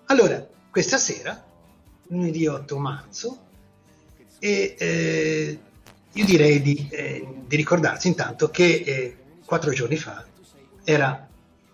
[0.06, 1.45] Allora, questa sera,
[2.09, 3.39] lunedì 8 marzo,
[4.39, 5.59] e, eh,
[6.12, 10.25] io direi di, eh, di, ricordarsi intanto che eh, quattro giorni fa
[10.84, 11.29] era,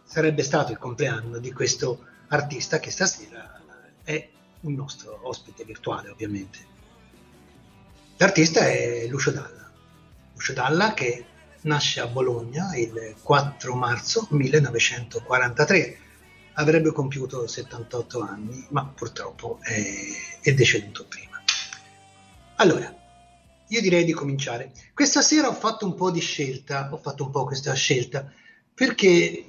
[0.04, 3.60] sarebbe stato il compleanno di questo artista che stasera
[4.02, 4.28] è
[4.60, 6.70] un nostro ospite virtuale ovviamente.
[8.16, 9.70] L'artista è Lucio Dalla,
[10.32, 11.26] Lucio Dalla che
[11.62, 15.98] nasce a Bologna il 4 marzo 1943.
[16.54, 19.82] Avrebbe compiuto 78 anni, ma purtroppo è,
[20.40, 21.42] è deceduto prima.
[22.56, 22.94] Allora,
[23.68, 24.72] io direi di cominciare.
[24.92, 28.30] Questa sera ho fatto un po' di scelta, ho fatto un po' questa scelta,
[28.74, 29.44] perché eh,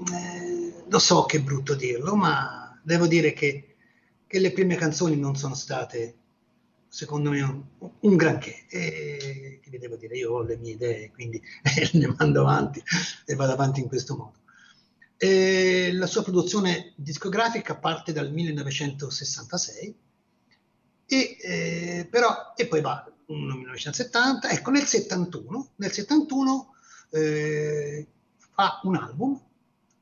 [0.88, 3.76] lo so che è brutto dirlo, ma devo dire che,
[4.26, 6.16] che le prime canzoni non sono state
[6.94, 7.66] secondo me
[8.02, 8.68] un, granché.
[8.70, 11.42] E che vi devo dire, io ho le mie idee, quindi
[11.94, 12.84] le mando avanti
[13.26, 14.34] e vado avanti in questo modo.
[15.18, 19.96] E la sua produzione discografica parte dal 1966
[21.08, 26.76] e, eh, però, e poi va nel 1970, ecco nel 71, nel 71
[27.10, 28.08] eh,
[28.54, 29.42] fa un album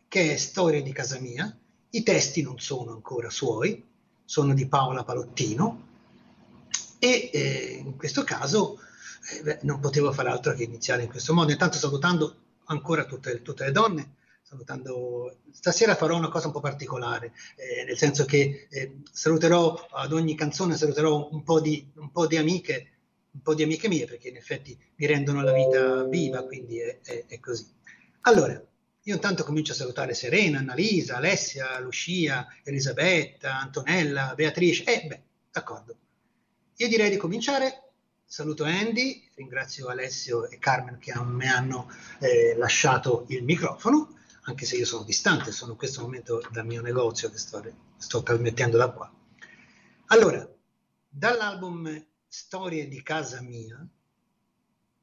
[0.10, 1.58] che è Storia di casa mia,
[1.92, 3.82] i testi non sono ancora suoi,
[4.26, 5.91] sono di Paola Palottino,
[7.04, 8.78] e eh, in questo caso
[9.32, 11.52] eh, beh, non potevo fare altro che iniziare in questo modo.
[11.52, 12.36] Intanto salutando
[12.66, 17.98] ancora tutte, tutte le donne, salutando stasera farò una cosa un po' particolare, eh, nel
[17.98, 22.92] senso che eh, saluterò ad ogni canzone, saluterò un po, di, un po' di amiche,
[23.32, 27.00] un po' di amiche mie, perché in effetti mi rendono la vita viva, quindi è,
[27.02, 27.66] è, è così.
[28.22, 28.64] Allora,
[29.04, 35.96] io intanto comincio a salutare Serena, Annalisa, Alessia, Lucia, Elisabetta, Antonella, Beatrice, eh, beh, d'accordo.
[36.82, 37.92] Io direi di cominciare.
[38.26, 41.88] Saluto Andy, ringrazio Alessio e Carmen che mi hanno
[42.18, 46.82] eh, lasciato il microfono, anche se io sono distante, sono in questo momento dal mio
[46.82, 47.64] negozio che sto,
[47.98, 49.14] sto trasmettendo da qua.
[50.08, 50.52] Allora,
[51.08, 53.88] dall'album Storie di casa mia,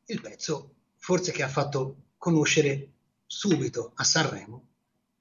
[0.06, 2.90] il pezzo forse che ha fatto conoscere
[3.24, 4.66] subito a Sanremo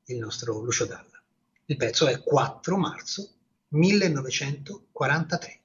[0.05, 1.21] il nostro Lucio Dalla.
[1.65, 3.29] Il pezzo è 4 marzo
[3.67, 5.61] 1943.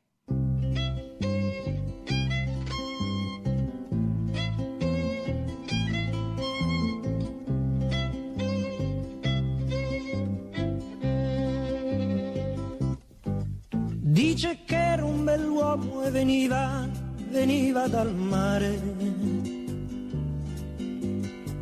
[15.77, 16.89] Bell'uomo e veniva,
[17.31, 18.81] veniva dal mare.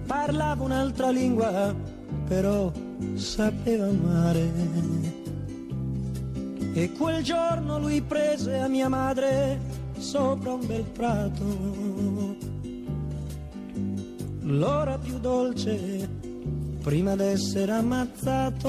[0.06, 1.75] Parlava un'altra lingua,
[2.26, 2.72] però
[3.15, 4.78] sapeva amare.
[6.72, 9.59] E quel giorno lui prese a mia madre
[9.98, 12.39] sopra un bel prato.
[14.42, 16.09] L'ora più dolce
[16.83, 18.68] prima d'essere ammazzato.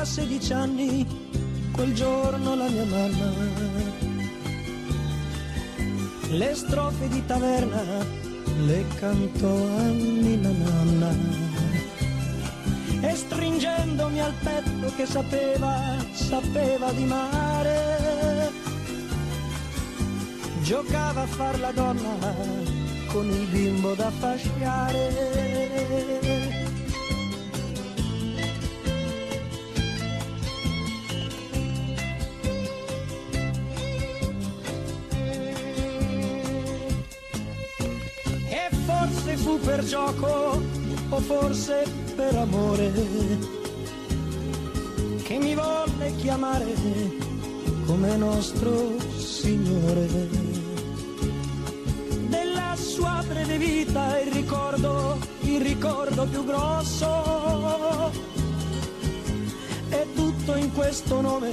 [0.00, 1.06] Compiva 16 anni
[1.72, 3.32] quel giorno la mia mamma.
[6.30, 7.82] Le strofe di taverna
[8.64, 9.92] le cantò a
[10.40, 11.14] la nonna.
[13.02, 18.52] E stringendomi al petto che sapeva, sapeva di mare
[20.62, 22.34] giocava a far la donna
[23.08, 25.50] con il bimbo da fasciare
[39.42, 40.60] fu per gioco
[41.08, 41.84] o forse
[42.14, 42.92] per amore
[45.22, 46.74] che mi volle chiamare
[47.86, 50.06] come nostro Signore.
[52.28, 58.10] Della sua breve vita il ricordo, il ricordo più grosso
[59.88, 61.50] è tutto in questo nome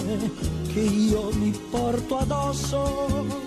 [0.73, 3.46] che io mi porto addosso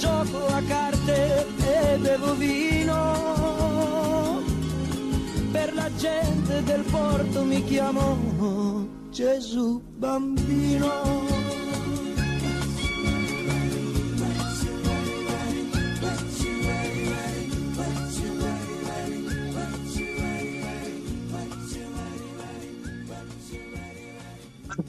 [0.00, 2.98] gioco a carte e bevo vino.
[5.52, 11.28] Per la gente del porto mi chiamo Gesù bambino.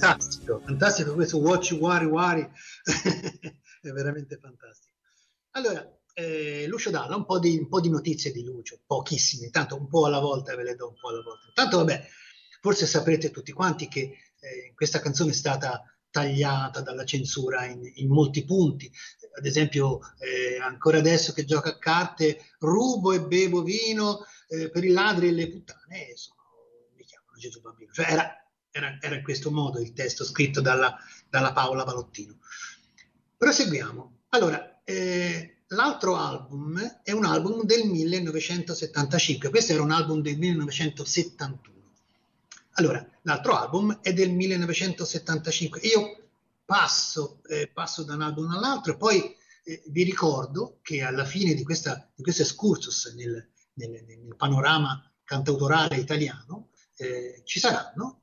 [0.01, 2.41] fantastico, fantastico questo Watch Wari Wari
[3.81, 4.80] è veramente fantastico.
[5.51, 9.75] Allora, eh, Lucio Dalla, un po, di, un po' di notizie di Lucio, pochissime, tanto
[9.75, 11.51] un po' alla volta ve le do un po' alla volta.
[11.53, 12.07] Tanto vabbè,
[12.61, 14.01] forse saprete tutti quanti che
[14.39, 18.91] eh, questa canzone è stata tagliata dalla censura in, in molti punti.
[19.37, 24.83] Ad esempio, eh, ancora adesso che gioca a carte, rubo e bevo vino eh, per
[24.83, 26.39] i ladri e le puttane, sono,
[26.95, 27.91] mi chiamano Gesù Bambino.
[27.91, 30.97] Cioè era, era, era, in questo modo il testo scritto dalla,
[31.29, 32.37] dalla Paola Valottino.
[33.37, 34.19] Proseguiamo.
[34.29, 41.69] Allora, eh, l'altro album è un album del 1975, questo era un album del 1971.
[42.75, 45.79] Allora, l'altro album è del 1975.
[45.81, 46.29] Io
[46.65, 51.53] passo, eh, passo da un album all'altro e poi eh, vi ricordo che alla fine
[51.53, 58.21] di, questa, di questo excursus nel, nel, nel, panorama cantautorale italiano eh, ci saranno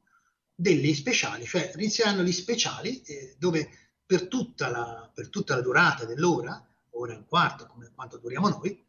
[0.54, 3.70] degli speciali, cioè inizieranno gli speciali eh, dove
[4.08, 8.48] per tutta la, per tutta la durata dell'ora, ora e un quarto, come quanto duriamo
[8.48, 8.82] noi,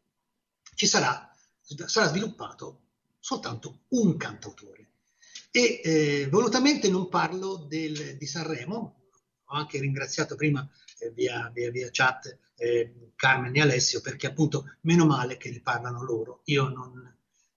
[0.74, 2.84] ci sarà, sarà sviluppato
[3.18, 4.92] soltanto un cantautore.
[5.50, 9.10] E eh, volutamente non parlo del, di Sanremo,
[9.44, 10.66] ho anche ringraziato prima
[11.00, 15.60] eh, via, via, via, chat eh, Carmen e Alessio perché appunto meno male che ne
[15.60, 16.40] parlano loro.
[16.44, 17.14] Io non,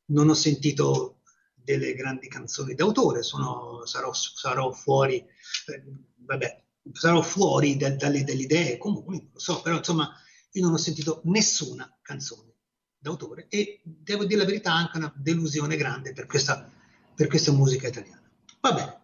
[0.07, 1.21] non ho sentito
[1.53, 5.83] delle grandi canzoni d'autore, sono, sarò, sarò fuori, eh,
[6.25, 10.13] vabbè, sarò fuori da, dalle, dalle idee comuni, lo so, però insomma
[10.51, 12.51] io non ho sentito nessuna canzone
[12.97, 16.69] d'autore e devo dire la verità anche una delusione grande per questa,
[17.15, 18.21] per questa musica italiana.
[18.61, 19.01] Va bene,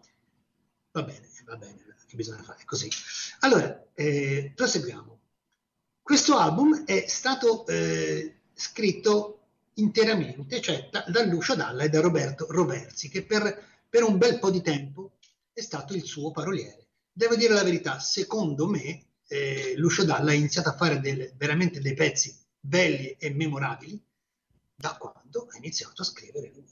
[0.91, 2.89] va bene, va bene, che bisogna fare così.
[3.39, 5.19] Allora, eh, proseguiamo.
[6.01, 9.39] Questo album è stato eh, scritto
[9.73, 14.39] interamente, cioè da, da Lucio Dalla e da Roberto Roversi, che per, per un bel
[14.39, 15.17] po' di tempo
[15.51, 16.88] è stato il suo paroliere.
[17.19, 21.81] Devo dire la verità, secondo me eh, Lucio Dalla ha iniziato a fare delle, veramente
[21.81, 24.01] dei pezzi belli e memorabili
[24.73, 26.63] da quando ha iniziato a scrivere lui,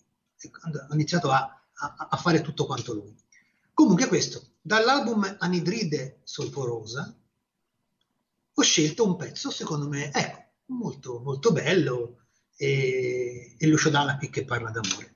[0.61, 3.13] ha iniziato a, a, a fare tutto quanto lui.
[3.73, 7.13] Comunque questo, dall'album Anidride Solforosa
[8.53, 14.29] ho scelto un pezzo, secondo me, ecco, molto, molto bello e, e Lucio Dalla qui
[14.29, 15.15] che parla d'amore.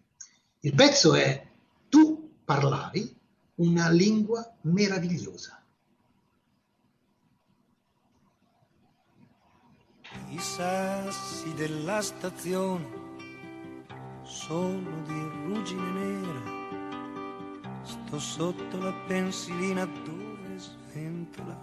[0.59, 1.49] Il pezzo è
[1.87, 3.19] Tu parlavi
[3.55, 5.61] una lingua meravigliosa.
[10.41, 12.87] sassi della stazione
[14.23, 16.59] sono di ruggine nera.
[17.83, 21.61] Sto sotto la pensilina dove sventola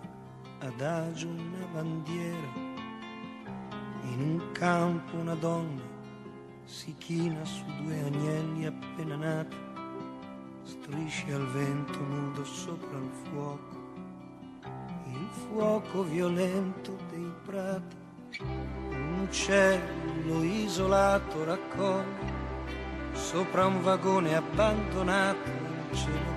[0.61, 2.67] adagio una bandiera.
[4.03, 5.83] In un campo una donna
[6.65, 9.57] si china su due agnelli appena nati,
[10.69, 13.77] strisce al vento nudo sopra il fuoco,
[15.07, 17.97] il fuoco violento dei prati
[18.41, 22.37] un uccello isolato raccoglie
[23.13, 26.35] sopra un vagone abbandonato un cielo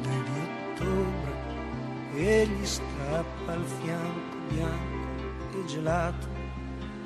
[0.00, 0.40] grande di
[0.72, 1.32] ottobre
[2.14, 6.26] e gli strappa il fianco bianco e gelato.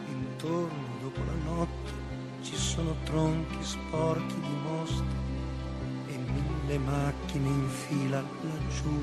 [0.09, 1.93] Intorno dopo la notte
[2.43, 5.32] ci sono tronchi sporchi di mostre
[6.69, 9.03] e mille macchine in fila laggiù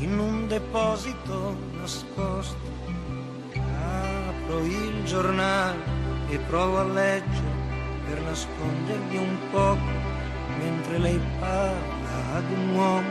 [0.00, 2.56] in un deposito nascosto
[3.54, 5.78] apro il giornale
[6.28, 7.66] e provo a leggere
[8.06, 10.16] per nascondermi un poco
[10.58, 13.08] mentre lei parla ad un uomo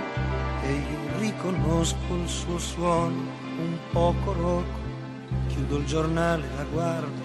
[0.63, 4.85] e io riconosco il suo suono un poco roco.
[5.47, 7.21] Chiudo il giornale, la guardo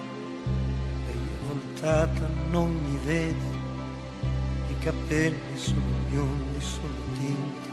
[1.07, 1.13] e
[1.47, 3.52] voltata non mi vede.
[4.83, 7.69] Capelli sono biondi, sono tinti.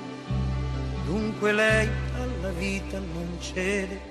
[1.04, 4.10] Dunque lei alla vita non cede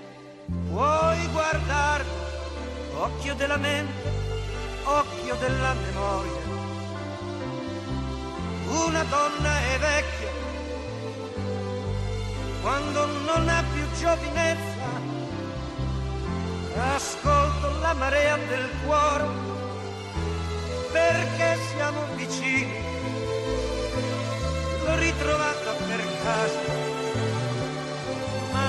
[0.67, 2.09] Puoi guardarmi,
[2.95, 4.11] occhio della mente,
[4.83, 6.41] occhio della memoria.
[8.67, 10.31] Una donna è vecchia
[12.61, 14.87] quando non ha più giovinezza.
[16.95, 19.27] Ascolto la marea del cuore
[20.91, 22.88] perché siamo vicini.
[24.99, 26.89] Ritrovata per caso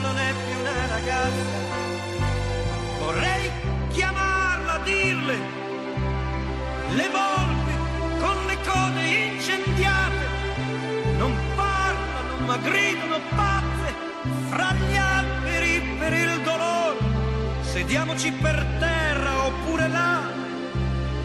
[0.00, 1.58] non è più una ragazza.
[2.98, 3.50] Vorrei
[3.88, 5.36] chiamarla, dirle,
[6.94, 7.74] le volpi
[8.18, 10.24] con le code incendiate,
[11.16, 13.94] non parlano ma gridano pazze
[14.48, 16.98] fra gli alberi per il dolore.
[17.60, 20.22] Sediamoci per terra oppure là,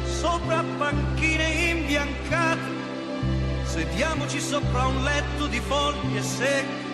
[0.06, 2.85] sopra panchine imbiancate,
[3.76, 6.94] sediamoci sopra un letto di foglie secche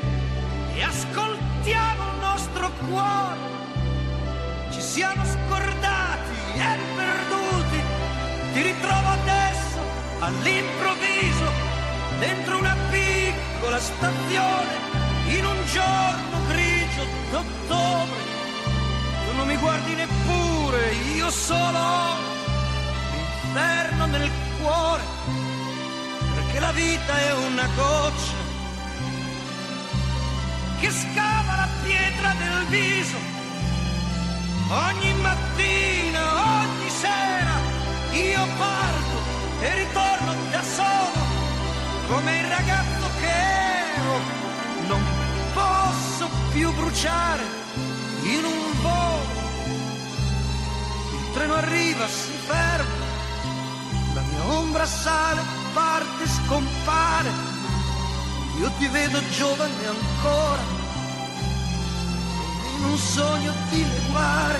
[0.73, 3.37] e ascoltiamo il nostro cuore.
[4.71, 7.79] Ci siamo scordati e perduti.
[8.53, 9.77] Ti ritrovo adesso
[10.21, 11.51] all'improvviso
[12.17, 14.73] dentro una piccola stazione
[15.27, 18.21] in un giorno grigio d'ottobre.
[19.27, 22.17] Tu non mi guardi neppure, io solo
[23.13, 25.50] l'inferno nel cuore.
[26.51, 28.35] Perché la vita è una goccia
[30.81, 33.15] che scava la pietra del viso.
[34.67, 37.55] Ogni mattina, ogni sera,
[38.11, 39.17] io parto
[39.61, 41.23] e ritorno da solo,
[42.09, 43.31] come il ragazzo che
[43.95, 44.19] ero.
[44.87, 45.01] Non
[45.53, 47.43] posso più bruciare
[48.23, 49.39] in un volo.
[51.13, 53.05] Il treno arriva, si ferma,
[54.15, 57.51] la mia ombra sale, parte, scompare
[58.61, 60.61] io ti vedo giovane ancora,
[62.77, 64.59] in un sogno di leguare.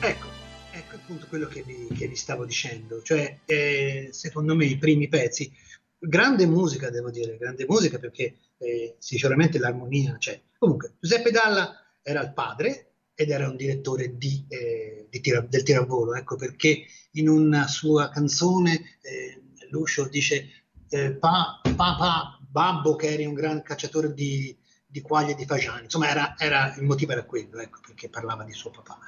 [0.00, 0.26] Ecco,
[0.72, 5.06] ecco appunto quello che vi, che vi stavo dicendo, cioè eh, secondo me i primi
[5.06, 5.52] pezzi,
[5.98, 10.40] grande musica devo dire, grande musica perché eh, sicuramente l'armonia c'è.
[10.58, 15.62] Comunque, Giuseppe Dalla era il padre ed era un direttore di, eh, di tira, del
[15.62, 20.48] tiravolo, ecco perché in una sua canzone eh, Lucio dice
[20.88, 25.84] eh, pa, papà, babbo che eri un gran cacciatore di, di quaglie e di fagiani,
[25.84, 28.98] insomma era, era, il motivo era quello, ecco perché parlava di suo papà.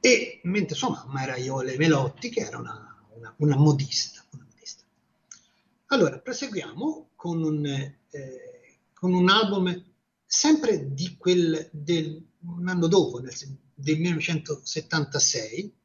[0.00, 4.17] E mentre sua mamma era Iole Melotti che era una, una, una modista.
[5.88, 7.66] Allora, proseguiamo con un...
[7.66, 8.48] Eh,
[8.98, 9.84] con un album
[10.26, 13.32] sempre di quel del, un anno dopo, nel,
[13.72, 15.76] del 1976,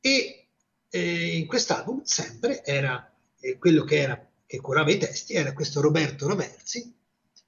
[0.00, 0.48] e
[0.88, 5.82] eh, in quest'album sempre era eh, quello che, era, che curava i testi, era questo
[5.82, 6.94] Roberto Roversi,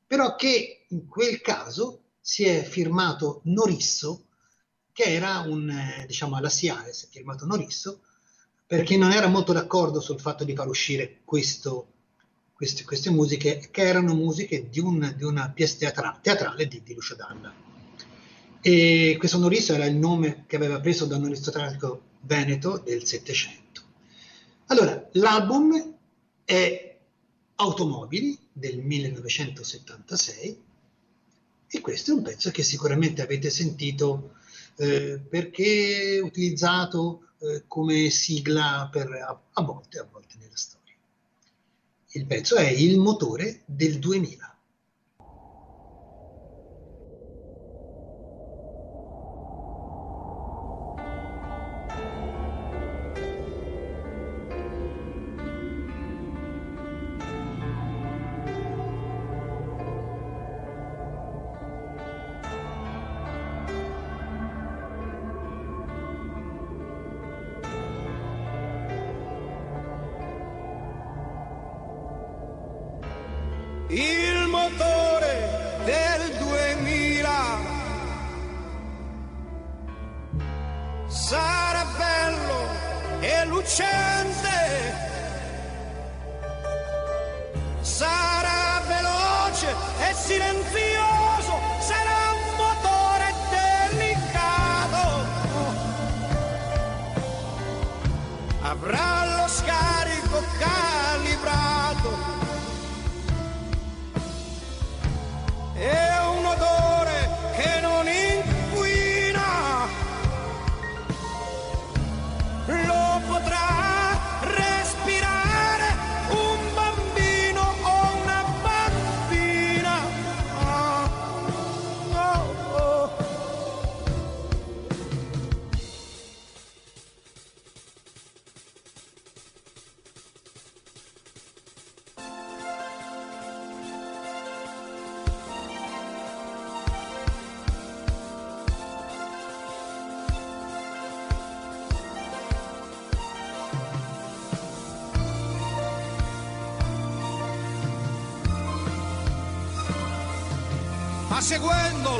[0.06, 4.26] però che in quel caso si è firmato Norisso,
[4.92, 8.02] che era un, eh, diciamo alla SIAE, si è firmato Norisso,
[8.68, 11.88] perché non era molto d'accordo sul fatto di far uscire questo
[12.58, 16.92] queste, queste musiche che erano musiche di, un, di una pièce teatra, teatrale di, di
[16.92, 17.54] Lucio Dalla.
[18.60, 23.82] E questo Norisso era il nome che aveva preso da un aristocratico veneto del Settecento.
[24.66, 25.94] Allora, l'album
[26.44, 26.98] è
[27.54, 30.62] Automobili del 1976
[31.68, 34.32] e questo è un pezzo che sicuramente avete sentito
[34.78, 40.94] eh, perché utilizzato eh, come sigla per, a, a volte, a volte nella storia.
[42.12, 44.57] Il pezzo è Il motore del 2000.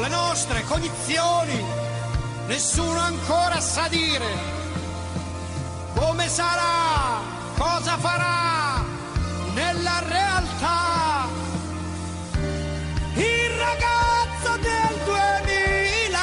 [0.01, 1.65] Le nostre cognizioni,
[2.47, 4.57] nessuno ancora sa dire
[5.95, 7.21] come sarà,
[7.57, 8.85] cosa farà
[9.55, 11.27] nella realtà.
[13.15, 16.21] Il ragazzo del 2000,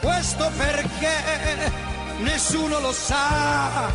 [0.00, 1.72] questo perché
[2.20, 3.90] nessuno lo sa.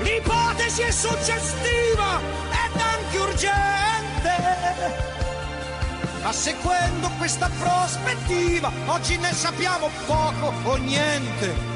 [0.00, 4.09] L'ipotesi è suggestiva ed anche urgente
[6.22, 11.69] ma seguendo questa prospettiva, oggi ne sappiamo poco o niente.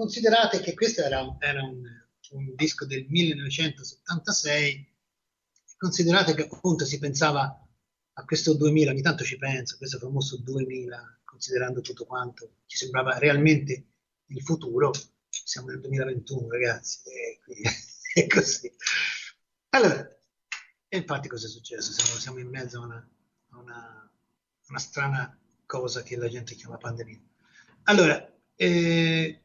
[0.00, 1.82] Considerate che questo era, era un,
[2.30, 4.94] un disco del 1976,
[5.76, 7.68] considerate che appunto si pensava
[8.14, 13.18] a questo 2000, ogni tanto ci penso, questo famoso 2000, considerando tutto quanto ci sembrava
[13.18, 13.88] realmente
[14.28, 14.90] il futuro,
[15.28, 17.68] siamo nel 2021 ragazzi, e quindi
[18.14, 18.72] è così.
[19.68, 20.18] Allora,
[20.88, 21.92] e infatti cosa è successo?
[21.92, 23.10] Siamo, siamo in mezzo a una,
[23.50, 24.10] a una,
[24.66, 27.20] una, strana cosa che la gente chiama pandemia.
[27.82, 29.39] Allora, eh,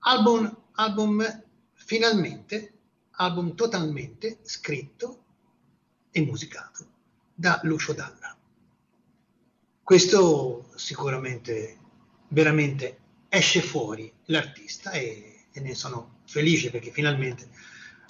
[0.00, 2.72] album, album finalmente,
[3.12, 5.24] album totalmente scritto
[6.10, 6.86] e musicato
[7.34, 8.36] da Lucio Dalla.
[9.82, 11.78] Questo sicuramente,
[12.28, 17.48] veramente esce fuori l'artista e, e ne sono felice perché finalmente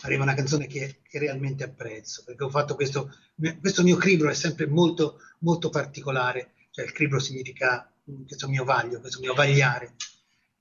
[0.01, 3.13] arriva una canzone che, che, realmente apprezzo, perché ho fatto questo,
[3.61, 7.93] questo mio cribro è sempre molto, molto particolare, cioè il cribro significa
[8.27, 9.95] questo mio vaglio, questo mio vagliare.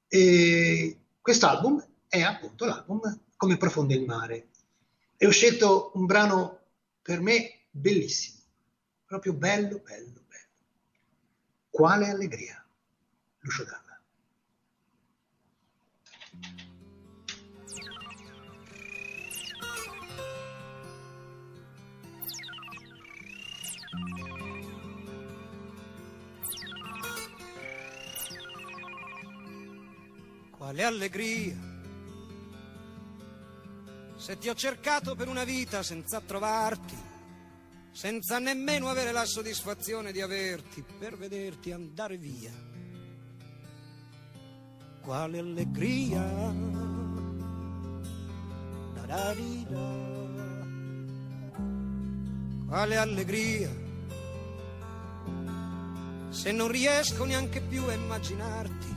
[0.07, 3.01] E quest'album è appunto l'album
[3.35, 4.47] Come profonde il mare.
[5.17, 6.59] E ho scelto un brano
[7.01, 8.39] per me bellissimo,
[9.05, 10.55] proprio bello, bello, bello.
[11.69, 12.65] Quale allegria,
[13.39, 13.86] Lucio Dalla.
[30.67, 31.55] Quale allegria
[34.17, 36.93] se ti ho cercato per una vita senza trovarti,
[37.93, 42.51] senza nemmeno avere la soddisfazione di averti per vederti andare via.
[45.01, 46.21] Quale allegria.
[48.93, 49.95] Da-da-di-da.
[52.67, 53.71] Quale allegria
[56.27, 58.96] se non riesco neanche più a immaginarti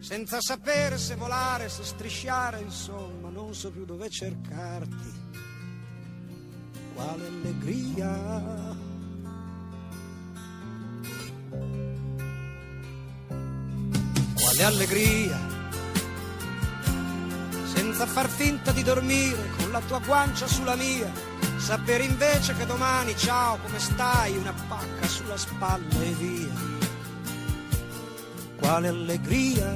[0.00, 5.28] senza sapere se volare, se strisciare, insomma, non so più dove cercarti.
[6.94, 8.76] Quale allegria.
[14.34, 15.38] Quale allegria.
[17.66, 21.12] Senza far finta di dormire con la tua guancia sulla mia,
[21.58, 26.78] sapere invece che domani, ciao, come stai, una pacca sulla spalla e via
[28.60, 29.74] quale allegria.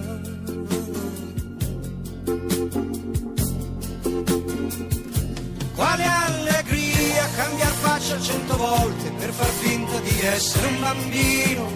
[5.75, 11.71] Quale allegria cambiar faccia cento volte per far finta di essere un bambino,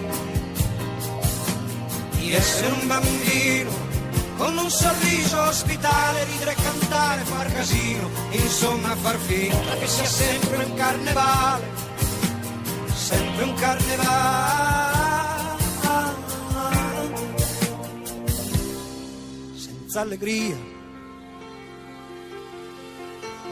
[2.12, 3.70] di essere un bambino,
[4.36, 10.74] con un sorriso ospitale, ridere, cantare, far casino, insomma far finta che sia sempre un
[10.74, 11.66] carnevale,
[12.94, 14.87] sempre un carnevale.
[19.88, 20.56] Senza allegria.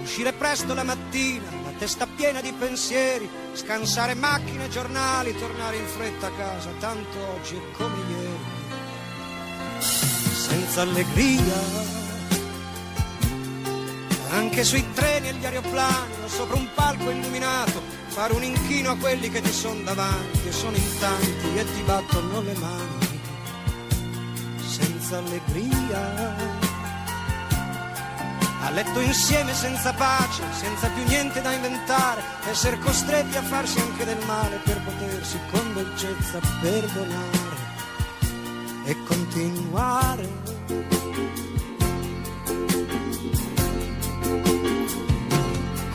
[0.02, 6.26] Uscire presto la mattina, la testa piena di pensieri, scansare macchine, giornali, tornare in fretta
[6.26, 8.44] a casa, tanto oggi è come ieri.
[9.80, 11.94] Senza allegria.
[14.28, 19.30] Anche sui treni e gli aeroplani, sopra un palco illuminato, fare un inchino a quelli
[19.30, 23.05] che ti sono davanti, e sono in tanti e ti battono le mani
[25.06, 26.34] senza allegria.
[28.62, 34.04] A letto insieme senza pace, senza più niente da inventare, essere costretti a farsi anche
[34.04, 37.56] del male per potersi con dolcezza perdonare
[38.84, 40.28] e continuare.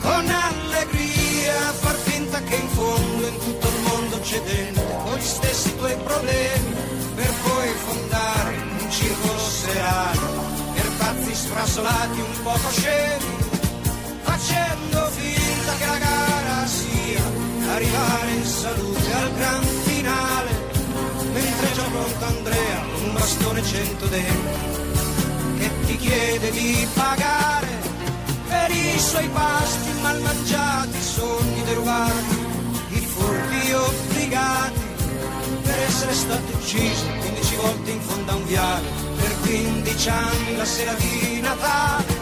[0.00, 5.20] Con allegria far finta che in fondo in tutto il mondo c'è dentro con gli
[5.20, 6.74] stessi tuoi problemi
[7.14, 10.20] per poi fondare circolo serale
[10.74, 13.24] per pazzi sfrasolati un poco scemi
[14.20, 17.22] facendo finta che la gara sia
[17.72, 20.50] arrivare in salute al gran finale
[21.32, 24.70] mentre già pronto Andrea un bastone cento denti
[25.58, 27.80] che ti chiede di pagare
[28.46, 32.36] per i suoi pasti mal mangiati sogni derubati
[32.90, 34.81] i furti obbligati
[35.62, 40.64] per essere stato ucciso 15 volte in fondo a un viale, per 15 anni la
[40.64, 42.21] sera di Natale.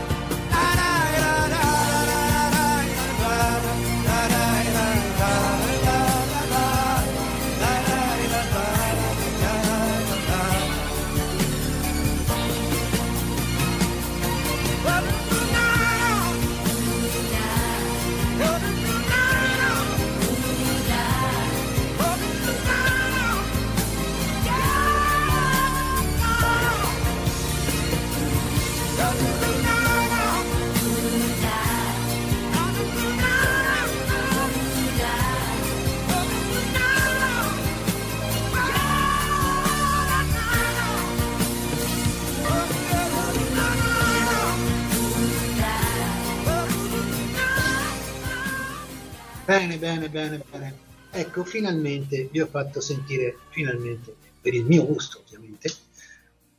[49.60, 50.78] Bene, bene, bene, bene.
[51.10, 55.70] Ecco, finalmente vi ho fatto sentire, finalmente, per il mio gusto ovviamente,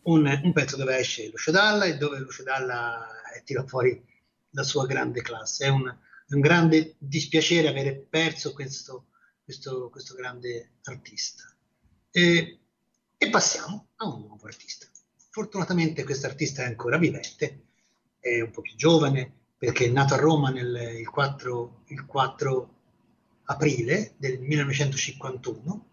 [0.04, 3.08] un, un pezzo dove esce Lucio Dalla e dove Lucio Dalla
[3.44, 4.00] tira fuori
[4.52, 5.66] la sua grande classe.
[5.66, 9.08] È un, è un grande dispiacere avere perso questo,
[9.44, 11.52] questo, questo grande artista.
[12.12, 12.60] E,
[13.18, 14.86] e passiamo a un nuovo artista.
[15.32, 17.64] Fortunatamente questo artista è ancora vivente,
[18.20, 22.76] è un po' più giovane, perché è nato a Roma nel, il, 4, il 4
[23.52, 25.86] aprile del 1951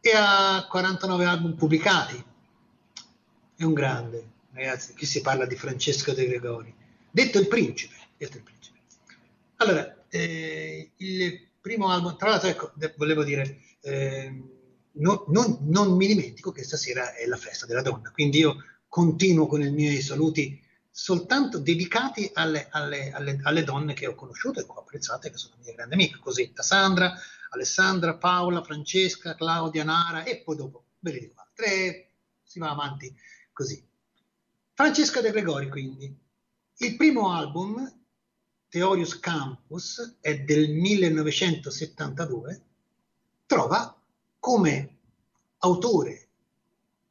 [0.00, 2.22] e ha 49 album pubblicati.
[3.54, 6.74] È un grande, ragazzi, qui si parla di Francesco De Gregori,
[7.10, 7.94] detto il principe.
[8.16, 8.78] Detto il principe.
[9.56, 14.42] Allora, eh, il primo album, tra l'altro, ecco, volevo dire, eh,
[14.92, 18.56] no, non, non, mi dimentico che stasera è la festa della donna, quindi io
[18.88, 20.60] continuo con i miei saluti
[20.94, 25.30] soltanto dedicati alle, alle, alle, alle donne che ho conosciuto e che ho apprezzato e
[25.30, 27.14] che sono mie grandi amiche, Cosetta, Sandra,
[27.50, 32.10] Alessandra, Paola, Francesca, Claudia, Nara e poi dopo ve le dico altre,
[32.42, 33.12] si va avanti
[33.52, 33.82] così.
[34.74, 36.14] Francesca De Gregori quindi.
[36.76, 37.90] Il primo album,
[38.68, 42.62] Theorius Campus, è del 1972,
[43.46, 43.98] trova
[44.38, 44.96] come
[45.58, 46.28] autore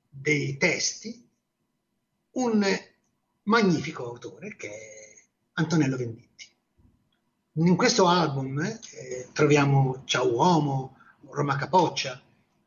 [0.10, 1.28] dei testi
[2.32, 2.64] un
[3.44, 5.24] magnifico autore che è
[5.54, 6.48] Antonello Venditti.
[7.54, 10.98] In questo album eh, troviamo Ciao Uomo,
[11.30, 12.22] Roma Capoccia,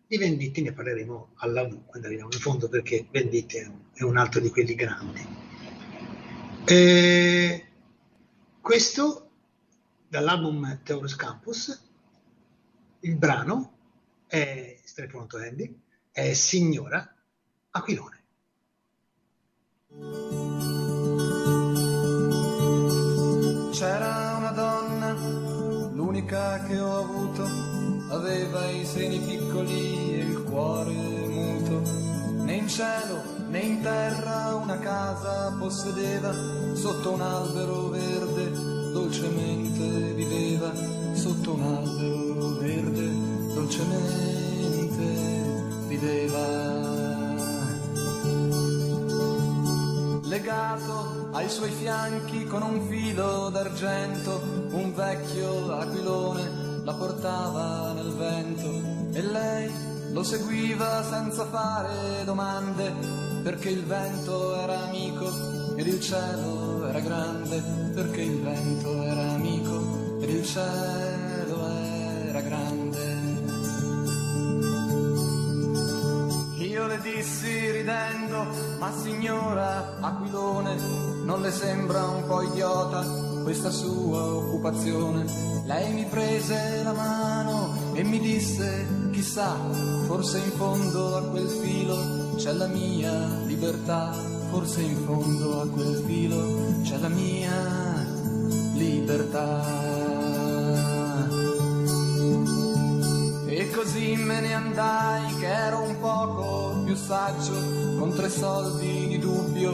[0.07, 4.51] di Venditti ne parleremo alla quando arriviamo in fondo perché Venditti è un, altro di
[4.51, 5.27] quelli grandi.
[6.67, 7.67] Eh,
[8.61, 9.31] questo
[10.09, 11.83] dall'album Theorus Campus,
[13.01, 13.73] il brano
[14.27, 17.15] è Street Andy, è Signora
[17.71, 18.23] Aquilone.
[23.75, 25.17] C'era una donna,
[25.93, 27.43] l'unica che ho avuto,
[28.11, 31.83] aveva i seni piccoli e il cuore muto.
[32.45, 36.33] Né in cielo né in terra una casa possedeva,
[36.75, 38.53] sotto un albero verde
[38.93, 40.71] dolcemente viveva,
[41.15, 43.11] sotto un albero verde
[43.55, 45.03] dolcemente
[45.89, 47.04] viveva.
[50.35, 54.43] Legato ai suoi fianchi con un filo d'argento,
[54.73, 58.69] un vecchio aquilone la portava nel vento
[59.13, 59.71] e lei
[60.11, 62.93] lo seguiva senza fare domande,
[63.45, 65.31] perché il vento era amico
[65.77, 67.63] ed il cielo era grande,
[67.95, 71.69] perché il vento era amico ed il cielo
[72.29, 73.14] era grande.
[77.05, 78.47] Dissi ridendo,
[78.79, 80.75] ma signora Aquilone,
[81.25, 83.05] non le sembra un po' idiota
[83.43, 85.27] questa sua occupazione?
[85.67, 89.55] Lei mi prese la mano e mi disse, chissà,
[90.07, 93.13] forse in fondo a quel filo c'è la mia
[93.45, 94.13] libertà,
[94.49, 98.07] forse in fondo a quel filo c'è la mia
[98.75, 99.94] libertà.
[103.75, 107.53] Così me ne andai che ero un poco più saggio,
[107.99, 109.73] con tre soldi di dubbio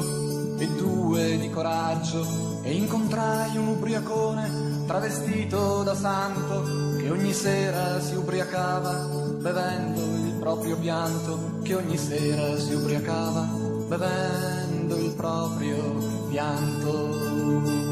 [0.58, 8.14] e due di coraggio, e incontrai un ubriacone travestito da santo, che ogni sera si
[8.14, 8.92] ubriacava
[9.38, 13.48] bevendo il proprio pianto, che ogni sera si ubriacava
[13.86, 17.89] bevendo il proprio pianto.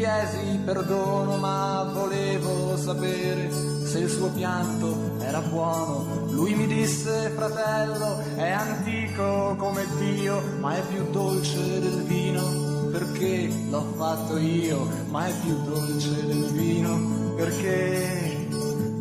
[0.00, 3.50] Chiesi perdono ma volevo sapere
[3.84, 6.24] se il suo pianto era buono.
[6.30, 13.52] Lui mi disse fratello è antico come Dio ma è più dolce del vino perché
[13.68, 18.48] l'ho fatto io ma è più dolce del vino perché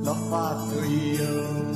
[0.02, 1.69] l'ho fatto io.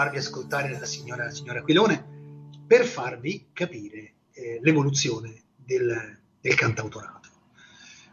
[0.00, 7.28] Farvi ascoltare la signora, la signora Aquilone per farvi capire eh, l'evoluzione del, del, cantautorato.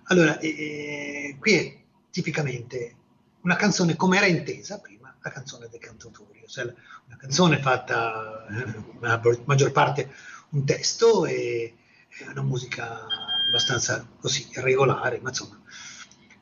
[0.10, 2.96] Allora, eh, qui è tipicamente
[3.42, 6.66] una canzone come era intesa prima, la canzone dei cantautori, cioè
[7.06, 8.46] una canzone fatta,
[9.00, 10.12] la eh, maggior parte
[10.50, 11.74] un testo e
[12.30, 13.06] una musica
[13.48, 15.62] abbastanza così irregolare, ma insomma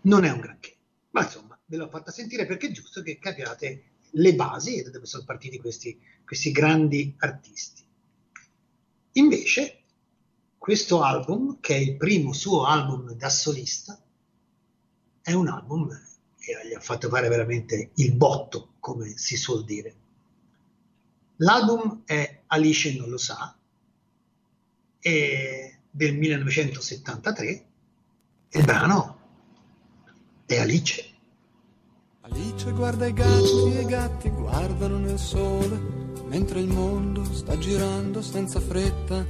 [0.01, 0.75] non è un granché.
[1.11, 5.05] Ma insomma ve l'ho fatta sentire perché è giusto che capiate le basi da dove
[5.05, 7.83] sono partiti questi, questi grandi artisti.
[9.13, 9.83] Invece,
[10.57, 13.99] questo album, che è il primo suo album da solista,
[15.21, 15.89] è un album
[16.37, 19.95] che gli ha fatto fare veramente il botto, come si suol dire.
[21.37, 23.57] L'album è Alice non lo sa,
[24.99, 27.65] è del 1973,
[28.49, 29.19] e il brano
[30.45, 31.14] è Alice.
[32.27, 35.79] Alice guarda i gatti e i gatti guardano nel sole,
[36.25, 39.23] mentre il mondo sta girando senza fretta.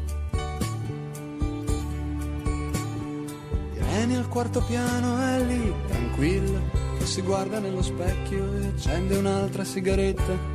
[3.73, 6.59] Irene al quarto piano è lì, tranquilla,
[6.97, 10.53] che si guarda nello specchio e accende un'altra sigaretta.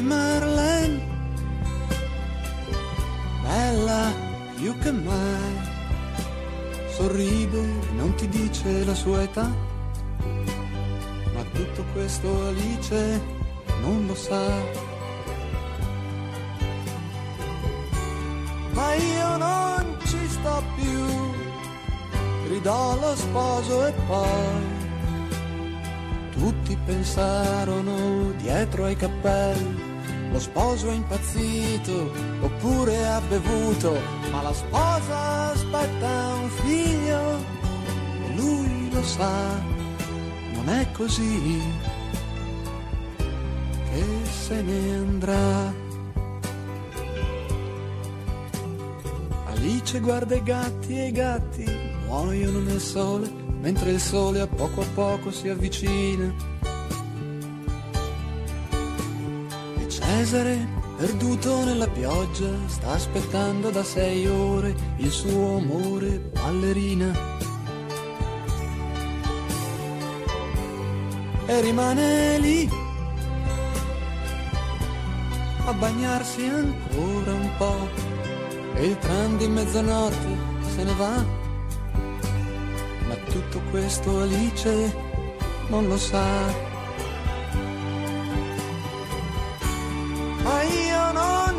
[0.00, 1.02] Marlene,
[3.42, 4.10] bella
[4.56, 5.57] più che mai
[6.98, 7.62] sorride,
[7.94, 9.48] non ti dice la sua età,
[11.32, 13.22] ma tutto questo Alice
[13.80, 14.46] non lo sa.
[18.72, 21.04] Ma io non ci sto più,
[22.48, 24.76] gridò lo sposo e poi
[26.32, 29.86] tutti pensarono dietro ai cappelli
[30.30, 37.38] lo sposo è impazzito oppure ha bevuto, ma la sposa aspetta un figlio
[38.24, 39.60] e lui lo sa,
[40.54, 41.60] non è così
[43.16, 45.74] che se ne andrà.
[49.46, 51.64] Alice guarda i gatti e i gatti
[52.06, 53.28] muoiono nel sole,
[53.60, 56.56] mentre il sole a poco a poco si avvicina
[59.88, 60.68] Cesare,
[60.98, 67.36] perduto nella pioggia, sta aspettando da sei ore il suo amore ballerina.
[71.46, 72.68] E rimane lì
[75.66, 77.88] a bagnarsi ancora un po'.
[78.74, 80.36] E il tram di mezzanotte
[80.74, 81.24] se ne va.
[83.06, 84.96] Ma tutto questo Alice
[85.68, 86.67] non lo sa.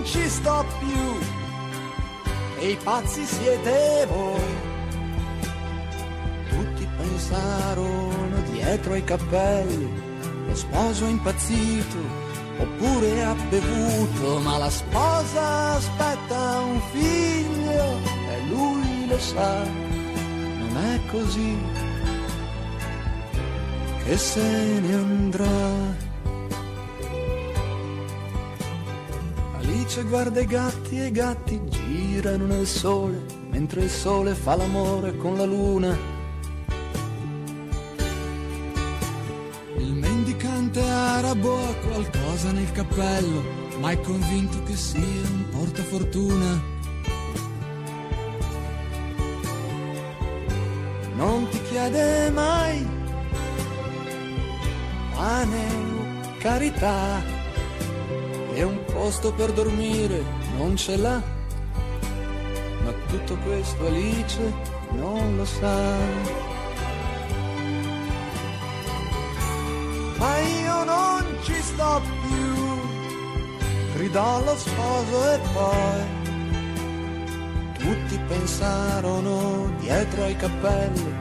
[0.04, 1.20] Ci sto più
[2.60, 4.68] e i pazzi siete voi.
[6.50, 9.90] Tutti pensarono dietro ai cappelli,
[10.48, 12.28] lo sposo è impazzito
[12.60, 17.98] oppure ha bevuto, ma la sposa aspetta un figlio
[18.30, 21.58] e lui lo sa, non è così
[24.04, 26.09] che se ne andrà.
[29.90, 35.18] Alice guarda i gatti e i gatti girano nel sole, mentre il sole fa l'amore
[35.18, 35.98] con la luna.
[39.78, 43.44] Il mendicante arabo ha qualcosa nel cappello,
[43.80, 46.62] ma è convinto che sia un portafortuna.
[51.16, 52.88] Non ti chiede mai
[55.16, 57.39] pane o carità
[58.60, 60.22] e un posto per dormire
[60.58, 61.22] non ce l'ha.
[62.84, 64.54] Ma tutto questo Alice
[64.92, 65.78] non lo sa.
[70.18, 72.54] Ma io non ci sto più,
[73.96, 76.18] gridò lo sposo e poi
[77.78, 81.14] tutti pensarono dietro ai cappelli,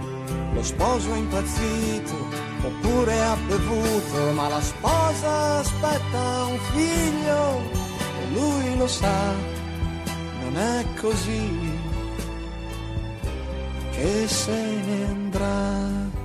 [0.55, 2.17] lo sposo è impazzito
[2.65, 7.61] oppure ha bevuto, ma la sposa aspetta un figlio
[8.21, 9.35] e lui lo sa,
[10.41, 11.87] non è così
[13.93, 16.17] che se ne andrà.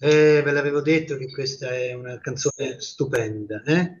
[0.00, 3.62] Eh, ve l'avevo detto che questa è una canzone stupenda.
[3.64, 4.00] Eh?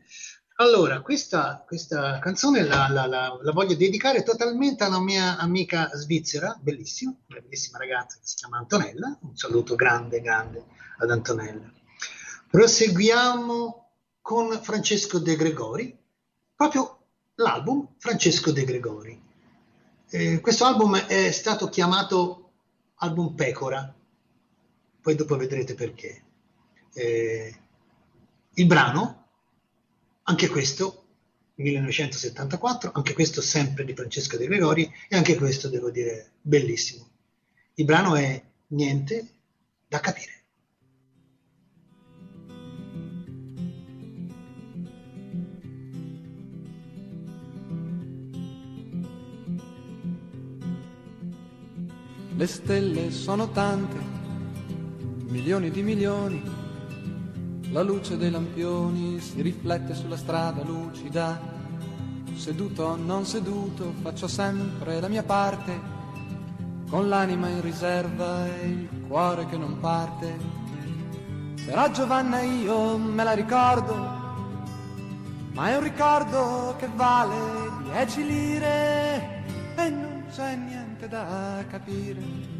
[0.60, 5.88] Allora, questa, questa canzone la, la, la, la, voglio dedicare totalmente a una mia amica
[5.94, 9.16] svizzera, bellissima, una bellissima ragazza che si chiama Antonella.
[9.20, 10.64] Un saluto grande, grande
[10.98, 11.70] ad Antonella.
[12.50, 13.90] Proseguiamo
[14.20, 15.96] con Francesco De Gregori
[16.56, 17.04] proprio
[17.36, 19.22] l'album Francesco De Gregori.
[20.10, 22.50] Eh, questo album è stato chiamato
[22.96, 23.94] album Pecora,
[25.00, 26.24] poi dopo vedrete perché.
[26.94, 27.60] Eh,
[28.54, 29.27] il brano,
[30.28, 31.04] anche questo,
[31.54, 37.08] 1974, anche questo sempre di Francesco De Gregori e anche questo devo dire bellissimo.
[37.74, 39.26] Il brano è Niente
[39.88, 40.36] da capire.
[52.36, 53.96] Le stelle sono tante,
[55.28, 56.57] milioni di milioni.
[57.70, 61.38] La luce dei lampioni si riflette sulla strada lucida.
[62.34, 65.78] Seduto o non seduto, faccio sempre la mia parte,
[66.88, 70.34] con l'anima in riserva e il cuore che non parte.
[71.66, 73.94] Però Giovanna io me la ricordo,
[75.52, 77.34] ma è un ricordo che vale
[77.82, 79.44] dieci lire
[79.76, 82.57] e non c'è niente da capire.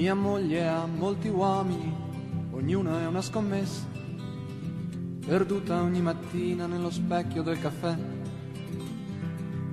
[0.00, 1.94] Mia moglie ha molti uomini,
[2.52, 3.84] ognuno è una scommessa,
[5.26, 7.94] perduta ogni mattina nello specchio del caffè.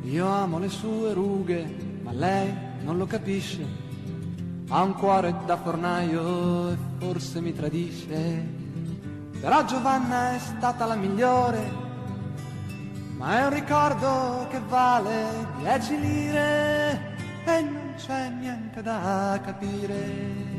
[0.02, 1.64] Io amo le sue rughe,
[2.02, 3.66] ma lei non lo capisce
[4.68, 8.46] ha un cuore da fornaio e forse mi tradisce.
[9.40, 11.72] Però Giovanna è stata la migliore,
[13.16, 17.17] ma è un ricordo che vale dieci lire
[17.48, 20.56] e non c'è niente da capire.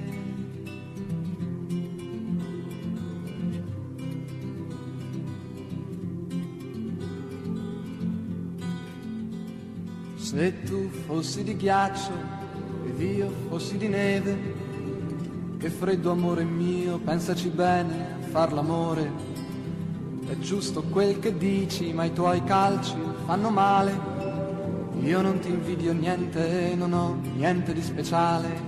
[10.17, 12.13] Se tu fossi di ghiaccio
[12.87, 14.67] ed io fossi di neve.
[15.59, 19.11] Che freddo amore mio, pensaci bene a far l'amore.
[20.27, 22.95] È giusto quel che dici, ma i tuoi calci
[23.27, 24.18] fanno male.
[25.09, 28.61] Io non ti invidio niente, non ho niente di speciale.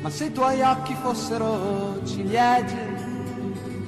[0.00, 2.96] Ma se i tuoi occhi fossero ciliegie,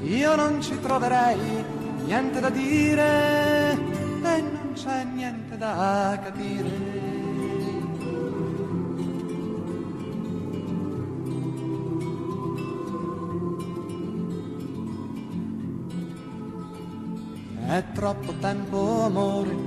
[0.03, 1.65] io non ci troverei
[2.05, 6.71] niente da dire e non c'è niente da capire.
[17.67, 19.66] È troppo tempo, amore,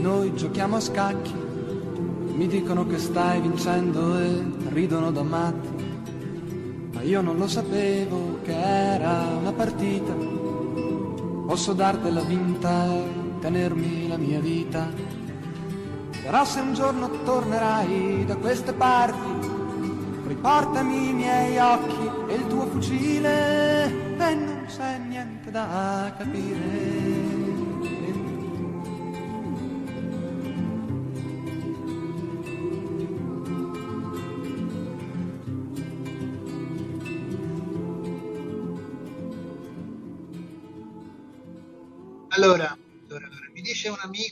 [0.00, 1.34] noi giochiamo a scacchi.
[2.34, 5.68] Mi dicono che stai vincendo e ridono da matti.
[6.92, 10.12] Ma io non lo sapevo che era una partita.
[11.46, 13.02] Posso dartela vinta e
[13.40, 14.88] tenermi la mia vita.
[16.22, 19.48] Però se un giorno tornerai da queste parti,
[20.26, 23.86] riportami i miei occhi e il tuo fucile
[24.18, 27.27] e non c'è niente da capire.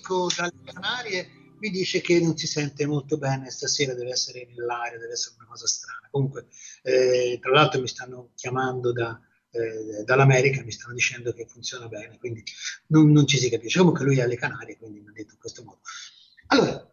[0.06, 1.28] Amico dalle Canarie,
[1.58, 5.48] mi dice che non si sente molto bene stasera, deve essere nell'aria, deve essere una
[5.48, 6.08] cosa strana.
[6.10, 6.46] Comunque,
[6.82, 12.18] eh, tra l'altro mi stanno chiamando da, eh, dall'America, mi stanno dicendo che funziona bene,
[12.18, 12.44] quindi
[12.88, 13.78] non, non, ci si capisce.
[13.78, 15.80] Comunque lui è alle Canarie, quindi mi ha detto in questo modo.
[16.48, 16.88] Allora,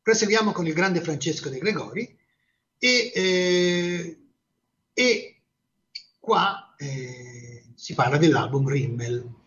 [0.00, 2.18] proseguiamo con il grande Francesco De Gregori
[2.78, 4.22] e, eh,
[4.94, 5.42] e
[6.18, 9.38] qua eh, si parla dell'album Rimmel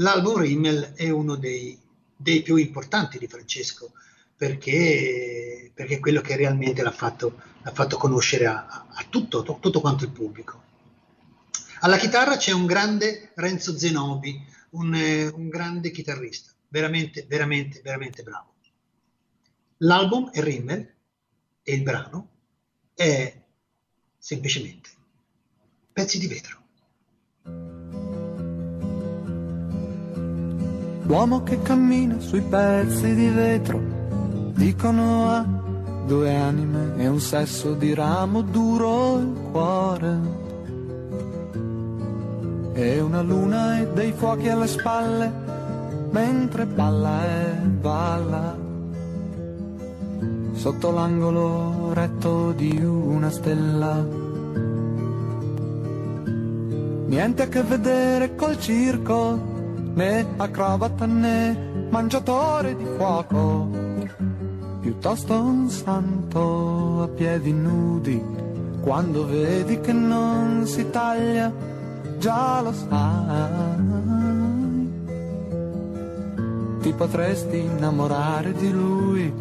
[0.00, 1.76] L'album Rimmel è uno dei,
[2.18, 3.92] dei, più importanti di Francesco
[4.36, 9.80] perché, perché è quello che realmente l'ha fatto, l'ha fatto conoscere a, a tutto, tutto
[9.80, 10.64] quanto il pubblico.
[11.80, 14.94] Alla chitarra c'è un grande Renzo Zenobi, un,
[15.34, 18.54] un grande chitarrista, veramente, veramente, veramente bravo.
[19.78, 20.94] L'album è Rimmel
[21.62, 22.30] e il brano
[22.94, 23.40] è
[24.18, 24.90] semplicemente
[25.92, 27.77] Pezzi di vetro.
[31.08, 33.80] L'uomo che cammina sui pezzi di vetro,
[34.52, 35.42] dicono ha
[36.06, 40.18] due anime e un sesso di ramo duro il cuore.
[42.74, 45.32] E una luna e dei fuochi alle spalle,
[46.10, 48.58] mentre balla e balla.
[50.52, 54.06] Sotto l'angolo retto di una stella.
[57.06, 59.56] Niente a che vedere col circo
[59.98, 61.56] né acrobata né
[61.90, 63.68] mangiatore di fuoco.
[64.80, 68.22] piuttosto un santo a piedi nudi,
[68.80, 71.52] quando vedi che non si taglia,
[72.18, 73.96] già lo sai
[76.80, 79.34] ti potresti innamorare di lui.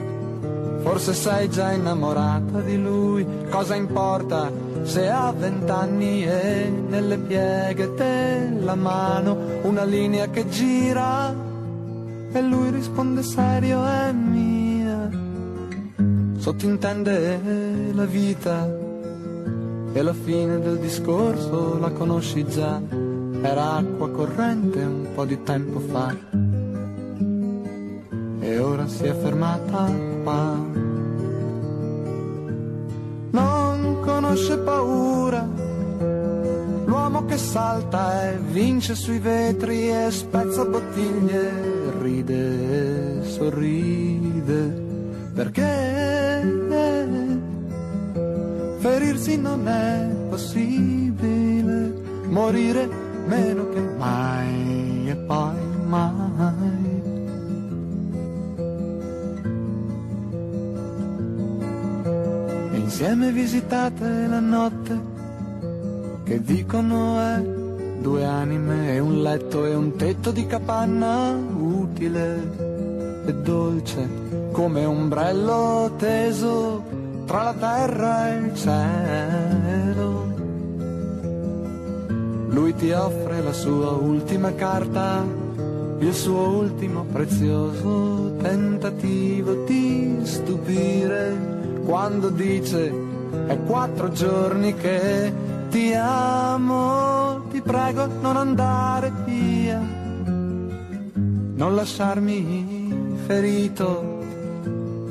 [0.81, 4.51] Forse sei già innamorata di lui, cosa importa
[4.83, 11.33] se ha vent'anni e nelle pieghe della mano una linea che gira
[12.31, 15.09] e lui risponde serio è mia.
[16.37, 18.67] Sottintende la vita
[19.93, 22.81] e la fine del discorso la conosci già,
[23.41, 26.15] era acqua corrente un po' di tempo fa
[28.47, 29.91] e ora si è fermata
[30.23, 30.86] qua.
[33.31, 35.47] Non conosce paura,
[36.85, 41.51] l'uomo che salta e vince sui vetri e spezza bottiglie,
[41.99, 44.85] ride e sorride,
[45.33, 45.87] perché
[48.79, 51.93] ferirsi non è possibile,
[52.29, 52.89] morire
[53.25, 55.55] meno che mai e poi
[55.85, 56.86] mai.
[62.99, 64.99] Insieme visitate la notte
[66.23, 67.39] che dicono è
[68.01, 72.41] due anime e un letto e un tetto di capanna utile
[73.23, 76.83] e dolce come ombrello teso
[77.27, 80.35] tra la terra e il cielo.
[82.49, 85.23] Lui ti offre la sua ultima carta,
[85.99, 91.56] il suo ultimo prezioso tentativo di stupire
[91.87, 92.93] quando dice
[93.47, 95.31] è quattro giorni che
[95.69, 99.79] ti amo, ti prego non andare via,
[100.35, 104.19] non lasciarmi ferito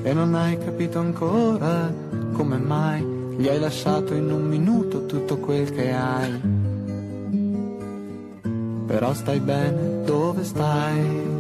[0.03, 1.91] e non hai capito ancora
[2.33, 3.03] come mai
[3.39, 6.41] gli hai lasciato in un minuto tutto quel che hai.
[8.87, 11.36] Però stai bene dove stai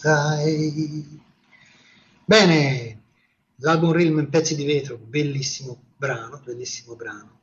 [0.00, 1.20] stai?
[2.24, 3.02] Bene,
[3.56, 7.42] l'album Realm in pezzi di vetro, bellissimo brano, bellissimo brano.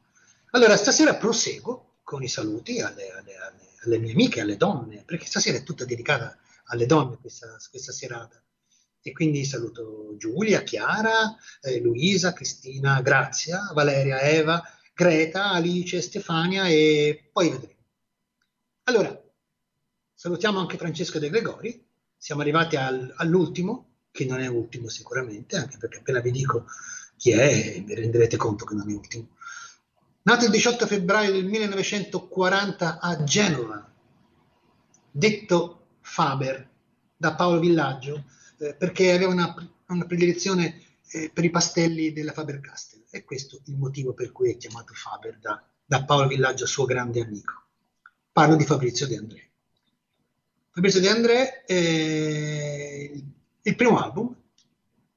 [0.51, 5.27] Allora, stasera proseguo con i saluti alle, alle, alle, alle mie amiche, alle donne, perché
[5.27, 6.35] stasera è tutta dedicata
[6.69, 8.41] alle donne questa, questa serata.
[9.01, 14.63] E quindi saluto Giulia, Chiara, eh, Luisa, Cristina, Grazia, Valeria, Eva,
[14.95, 17.75] Greta, Alice, Stefania e poi vedremo.
[18.85, 19.21] Allora,
[20.19, 21.86] Salutiamo anche Francesco De Gregori,
[22.17, 26.65] siamo arrivati al, all'ultimo, che non è ultimo sicuramente, anche perché appena vi dico
[27.15, 29.29] chi è vi renderete conto che non è ultimo.
[30.23, 33.89] Nato il 18 febbraio del 1940 a Genova,
[35.09, 36.69] detto Faber
[37.15, 38.25] da Paolo Villaggio,
[38.57, 39.55] eh, perché aveva una,
[39.87, 43.03] una predilezione eh, per i pastelli della Faber-Castell.
[43.09, 47.21] E questo il motivo per cui è chiamato Faber da, da Paolo Villaggio, suo grande
[47.21, 47.53] amico.
[48.31, 49.15] Parlo di Fabrizio De
[50.77, 53.11] Fabrizio De André è
[53.63, 54.35] il primo album,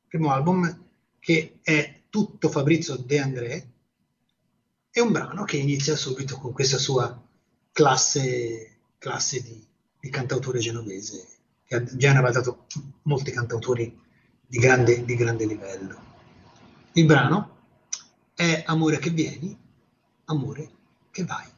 [0.09, 0.87] primo album
[1.19, 3.71] che è tutto Fabrizio De André,
[4.89, 7.23] è un brano che inizia subito con questa sua
[7.73, 9.63] classe, classe di,
[10.01, 11.29] di cantautore genovese,
[11.67, 12.65] che a Genova ha dato
[13.03, 14.01] molti cantautori
[14.47, 16.01] di grande, di grande livello.
[16.93, 17.59] Il brano
[18.35, 19.55] è Amore che vieni,
[20.25, 20.71] amore
[21.11, 21.49] che vai.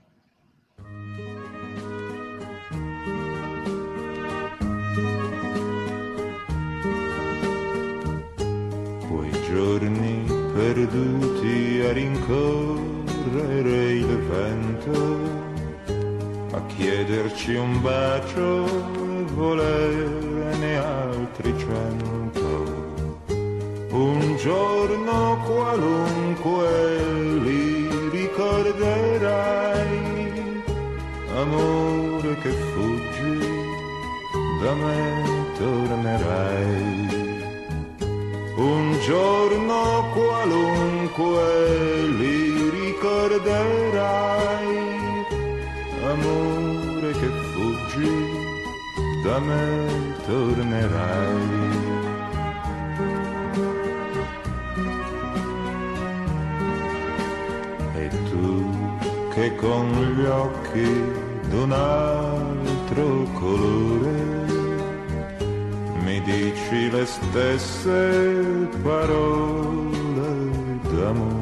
[10.87, 15.21] Perduti a rincorrere il vento,
[16.57, 22.81] a chiederci un bacio e volerne altri cento.
[23.91, 26.69] Un giorno qualunque
[27.43, 29.89] li ricorderai,
[31.37, 33.39] amore che fuggi,
[34.61, 35.23] da me
[35.59, 37.13] tornerai
[38.57, 43.57] un giorno qualunque li ricorderai,
[46.13, 48.15] amore che fuggi,
[49.25, 51.71] da me tornerai.
[57.95, 58.49] E tu
[59.35, 60.91] che con gli occhi
[61.49, 64.41] d'un altro colore
[66.05, 69.92] mi dici le stesse parole
[71.03, 71.41] d'amore.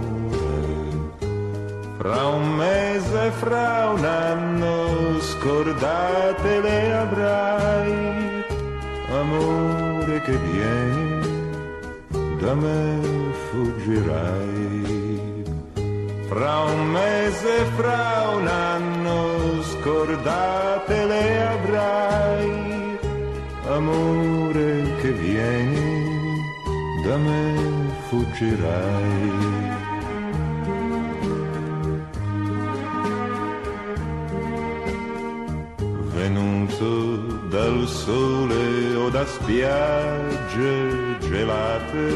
[1.98, 8.44] fra un mese, fra un anno, scordate le avrai,
[9.22, 11.08] amore che vieni,
[12.40, 12.80] da me
[13.48, 14.78] fuggirai.
[16.30, 18.02] Fra un mese, fra
[18.38, 19.16] un anno,
[19.72, 22.98] scordate le avrai,
[23.78, 24.68] amore
[25.00, 25.79] che vieni,
[27.04, 27.40] da me
[28.08, 29.88] fuggirai.
[36.20, 37.16] venuto
[37.48, 42.08] dal sole o da spiagge gelate,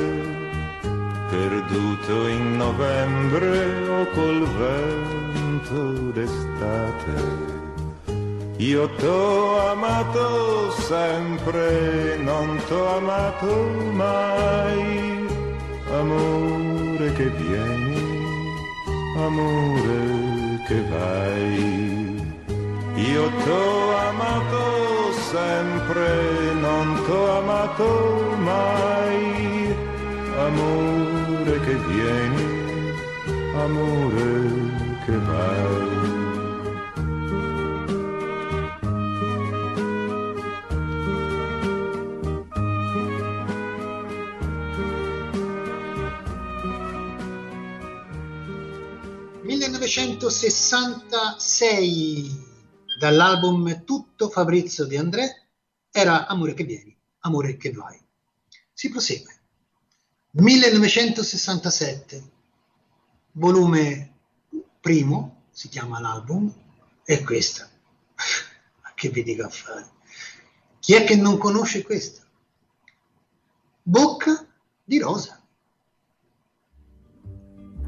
[1.30, 7.53] perduto in novembre o col vento d'estate.
[8.58, 13.52] Io t'ho amato sempre, non t'ho amato
[13.92, 15.26] mai,
[15.90, 18.54] amore che vieni,
[19.16, 22.22] amore che vai.
[22.94, 29.74] Io t'ho amato sempre, non t'ho amato mai,
[30.46, 32.94] amore che vieni,
[33.56, 34.30] amore
[35.04, 36.03] che vai.
[50.04, 52.28] ...1966
[52.98, 55.46] dall'album Tutto Fabrizio De André
[55.90, 57.98] era Amore che vieni, amore che vai.
[58.72, 59.32] Si prosegue.
[60.32, 62.30] 1967,
[63.32, 64.12] volume
[64.80, 66.52] primo, si chiama l'album,
[67.02, 67.70] è questa.
[68.94, 69.90] Che vi dico a fare?
[70.78, 72.24] Chi è che non conosce questa?
[73.82, 74.46] Bocca
[74.84, 75.43] di rosa.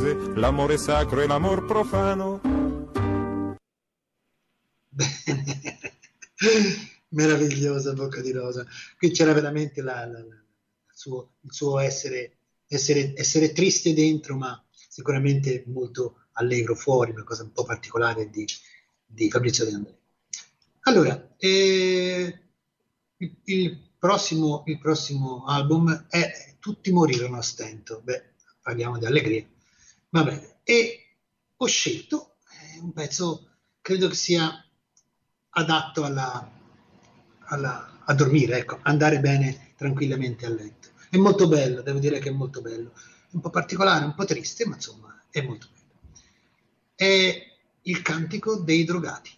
[0.00, 2.40] l'amore sacro e l'amor profano
[7.10, 8.66] Meravigliosa Bocca di Rosa.
[8.96, 10.44] Qui c'era veramente la, la, la, il,
[10.92, 17.42] suo, il suo essere, essere, essere triste dentro, ma sicuramente molto allegro fuori, una cosa
[17.42, 18.46] un po' particolare di,
[19.04, 19.98] di Fabrizio De André.
[20.82, 22.40] Allora, eh,
[23.16, 28.00] il, il, prossimo, il, prossimo, album è Tutti morirono a stento.
[28.02, 29.46] Beh, parliamo di allegria.
[30.10, 30.60] Va bene.
[30.64, 31.16] E
[31.56, 33.48] ho scelto eh, un pezzo,
[33.80, 34.64] credo che sia
[35.50, 36.50] adatto alla,
[37.46, 40.88] alla, a dormire, ecco, andare bene tranquillamente a letto.
[41.10, 42.92] È molto bello, devo dire che è molto bello.
[42.92, 45.78] È un po' particolare, un po' triste, ma insomma è molto bello
[46.98, 47.46] è
[47.82, 49.30] il cantico dei drogati.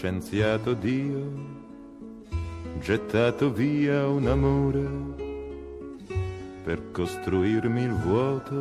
[0.00, 1.30] Licenziato Dio,
[2.78, 4.88] gettato via un amore
[6.64, 8.54] per costruirmi il vuoto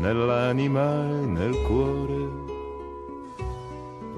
[0.00, 2.28] nell'anima e nel cuore.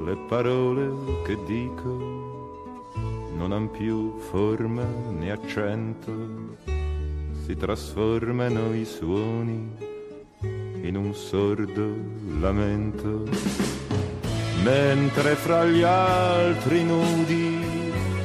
[0.03, 2.89] Le parole che dico
[3.35, 6.57] non han più forma né accento,
[7.45, 9.77] si trasformano i suoni
[10.81, 11.95] in un sordo
[12.41, 13.70] lamento
[14.63, 17.59] mentre fra gli altri nudi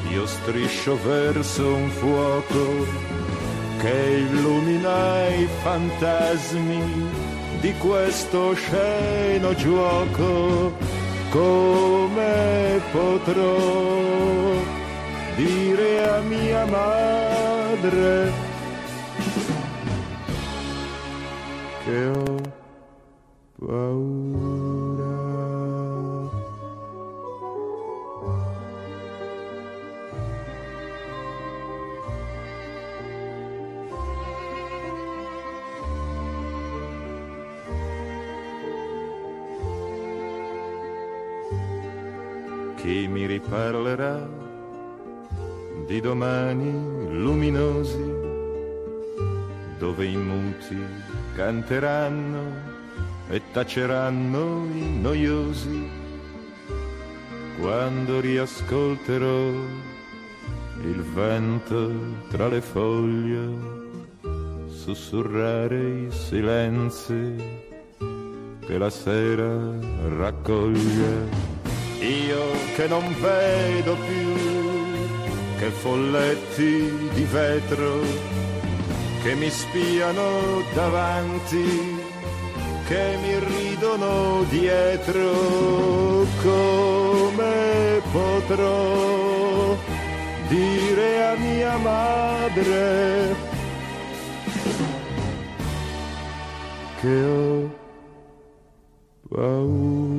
[0.10, 2.86] io striscio verso un fuoco
[3.80, 7.10] che illumina i fantasmi
[7.60, 10.74] di questo sceno gioco
[11.30, 14.54] come potrò
[15.36, 18.32] dire a mia madre
[21.84, 22.36] che ho
[23.60, 24.45] paura
[43.46, 44.28] riparlerà
[45.86, 46.72] di domani
[47.12, 48.14] luminosi
[49.78, 50.78] dove i muti
[51.36, 52.74] canteranno
[53.30, 55.90] e taceranno i noiosi.
[57.60, 59.50] Quando riascolterò
[60.82, 61.92] il vento
[62.30, 63.74] tra le foglie
[64.68, 67.36] sussurrare i silenzi
[68.66, 69.56] che la sera
[70.18, 71.55] raccoglie
[72.06, 74.34] io che non vedo più
[75.58, 78.00] che folletti di vetro
[79.26, 81.98] che mi spiano davanti,
[82.86, 85.32] che mi ridono dietro,
[86.44, 89.76] come potrò
[90.48, 93.36] dire a mia madre
[97.02, 97.76] che ho
[99.28, 100.15] paura.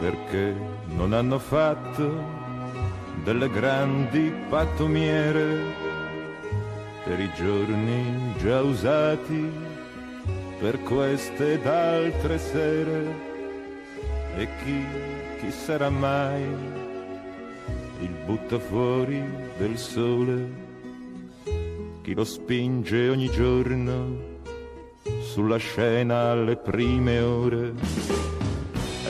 [0.00, 2.10] Perché non hanno fatto
[3.22, 5.88] delle grandi pattumiere.
[7.04, 9.52] Per i giorni già usati
[10.58, 13.28] per queste ed altre sere.
[14.36, 14.84] E chi,
[15.38, 16.42] chi sarà mai
[18.00, 19.22] il butta fuori
[19.58, 20.68] del sole?
[22.00, 24.28] Chi lo spinge ogni giorno
[25.22, 28.19] sulla scena alle prime ore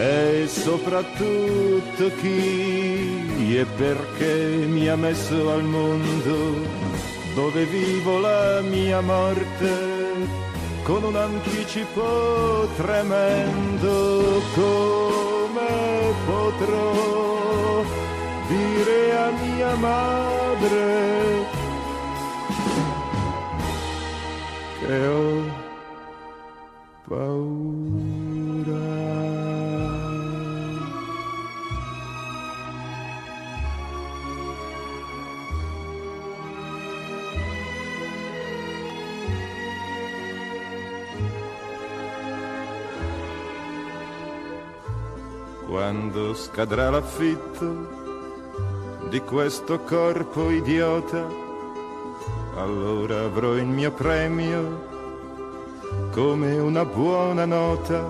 [0.01, 6.67] e soprattutto chi e perché mi ha messo al mondo
[7.35, 9.69] dove vivo la mia morte
[10.85, 17.85] con un anticipo tremendo come potrò
[18.49, 21.45] dire a mia madre
[24.79, 25.45] che ho
[27.07, 27.80] paura.
[45.81, 47.89] Quando scadrà l'affitto
[49.09, 51.27] di questo corpo idiota,
[52.57, 54.87] allora avrò il mio premio
[56.11, 58.07] come una buona nota.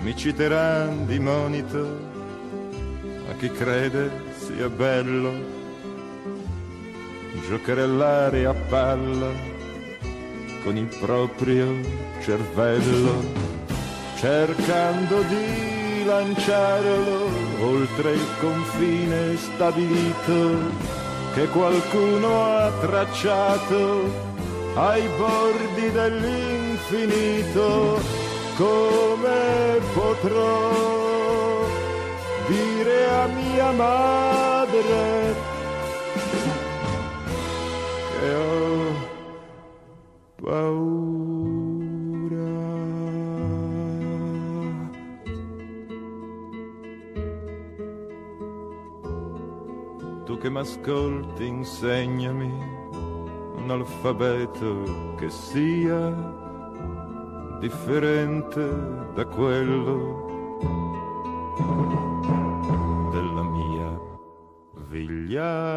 [0.00, 1.96] Mi citeranno di monito
[3.30, 5.32] a chi crede sia bello
[7.48, 9.30] giocherellare a palla
[10.64, 11.68] con il proprio
[12.20, 13.55] cervello
[14.26, 20.72] cercando di lanciarlo oltre il confine stabilito
[21.32, 24.10] che qualcuno ha tracciato
[24.74, 28.00] ai bordi dell'infinito.
[28.56, 31.64] Come potrò
[32.48, 35.55] dire a mia madre
[50.56, 52.50] che m'ascolti, insegnami
[53.56, 56.10] un alfabeto che sia
[57.60, 58.66] differente
[59.14, 60.24] da quello
[63.12, 64.00] della mia
[64.88, 65.74] vigliaccheria.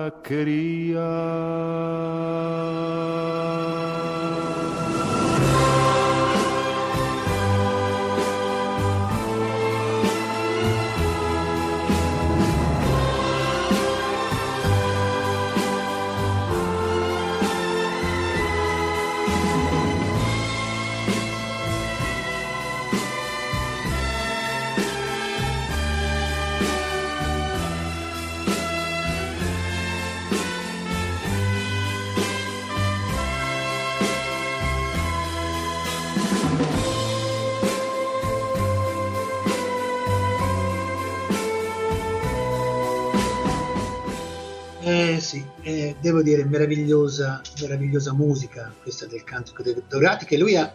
[45.19, 50.73] Sì, eh, devo dire meravigliosa, meravigliosa musica questa del Cantico dei Dorati che lui ha,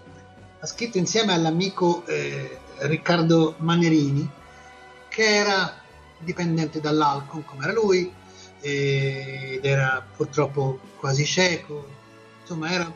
[0.61, 4.29] ha scritto insieme all'amico eh, Riccardo Manerini
[5.09, 5.81] che era
[6.19, 8.13] dipendente dall'alcol come era lui
[8.61, 11.87] eh, ed era purtroppo quasi cieco,
[12.41, 12.93] insomma era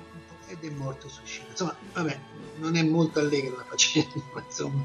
[0.49, 1.49] ed è morto su Scina.
[1.51, 2.18] Insomma, vabbè,
[2.57, 4.85] non è molto allegra la faccenda, insomma.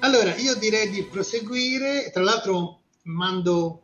[0.00, 3.81] Allora, io direi di proseguire, tra l'altro mando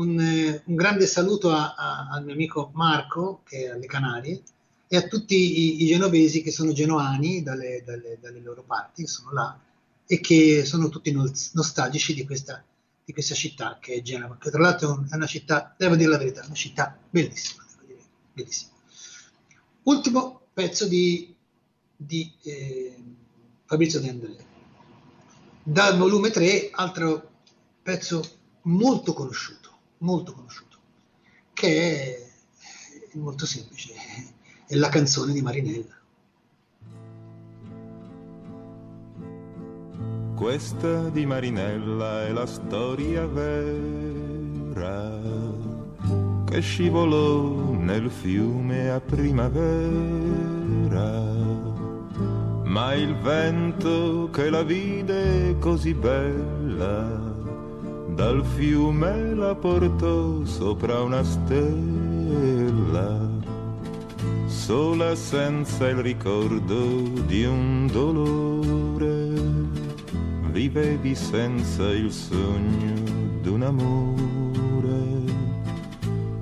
[0.00, 4.42] un, un grande saluto a, a, al mio amico Marco, che è alle Canarie,
[4.88, 9.08] e a tutti i, i genovesi che sono genoani dalle, dalle, dalle, loro parti, che
[9.08, 9.58] sono là,
[10.06, 12.64] e che sono tutti nostalgici di questa,
[13.04, 16.18] di questa città che è Genova, che tra l'altro è una città, devo dire la
[16.18, 18.00] verità, una città bellissima, dire,
[18.32, 18.72] bellissima.
[19.82, 21.34] Ultimo pezzo di,
[21.94, 22.96] di eh,
[23.66, 24.48] Fabrizio De Andrea.
[25.62, 27.28] Dal volume 3, altro
[27.82, 29.59] pezzo molto conosciuto
[30.00, 30.78] molto conosciuto,
[31.52, 32.16] che
[33.12, 33.94] è, molto semplice,
[34.66, 35.98] è la canzone di Marinella.
[40.34, 45.18] Questa di Marinella è la storia vera
[46.46, 49.58] che scivolò nel fiume a primavera.
[52.64, 57.29] Ma il vento che la vide così bella
[58.20, 63.18] dal fiume la portò sopra una stella,
[64.44, 69.32] sola senza il ricordo di un dolore,
[70.50, 72.92] vivevi senza il sogno
[73.40, 74.28] d'un amore.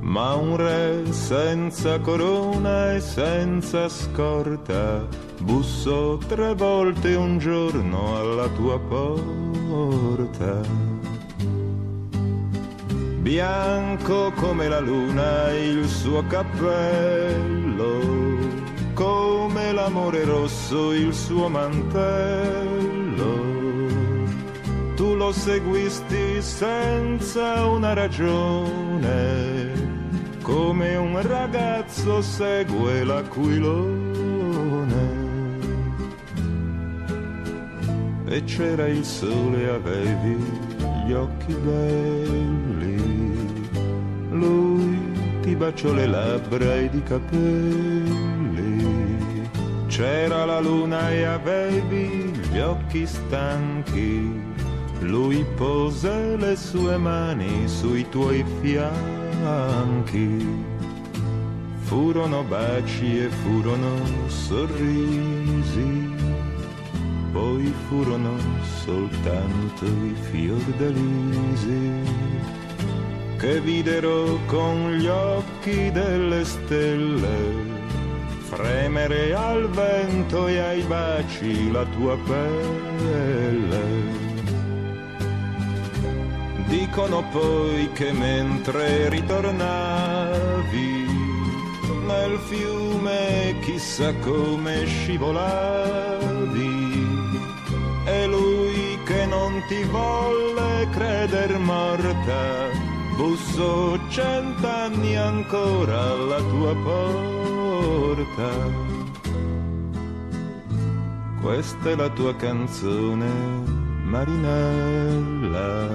[0.01, 5.07] Ma un re senza corona e senza scorta
[5.43, 10.98] bussò tre volte un giorno alla tua porta
[13.21, 18.01] bianco come la luna il suo cappello,
[18.95, 21.97] come l'amore rosso il suo mantello.
[24.95, 29.73] Tu lo seguisti senza una ragione,
[30.43, 34.07] come un ragazzo segue l'aquilone.
[38.31, 40.37] E c'era il sole, avevi
[41.07, 42.68] gli occhi belli
[44.39, 44.99] lui
[45.43, 48.87] ti baciò le labbra ed i capelli.
[49.87, 54.41] C'era la luna e avevi gli occhi stanchi.
[55.01, 60.47] Lui pose le sue mani sui tuoi fianchi.
[61.81, 66.15] Furono baci e furono sorrisi,
[67.33, 68.37] poi furono
[68.85, 72.19] soltanto i fiordalisi
[73.39, 77.77] che videro con gli occhi delle stelle
[78.49, 84.17] fremere al vento e ai baci la tua pelle.
[86.67, 91.07] Dicono poi che mentre ritornavi
[92.07, 96.27] nel fiume chissà come scivolavi
[98.05, 102.88] e lui che non ti volle creder morta
[103.19, 108.51] bussò cent'anni ancora alla tua porta.
[111.41, 113.29] Questa è la tua canzone,
[114.05, 115.89] Marinella,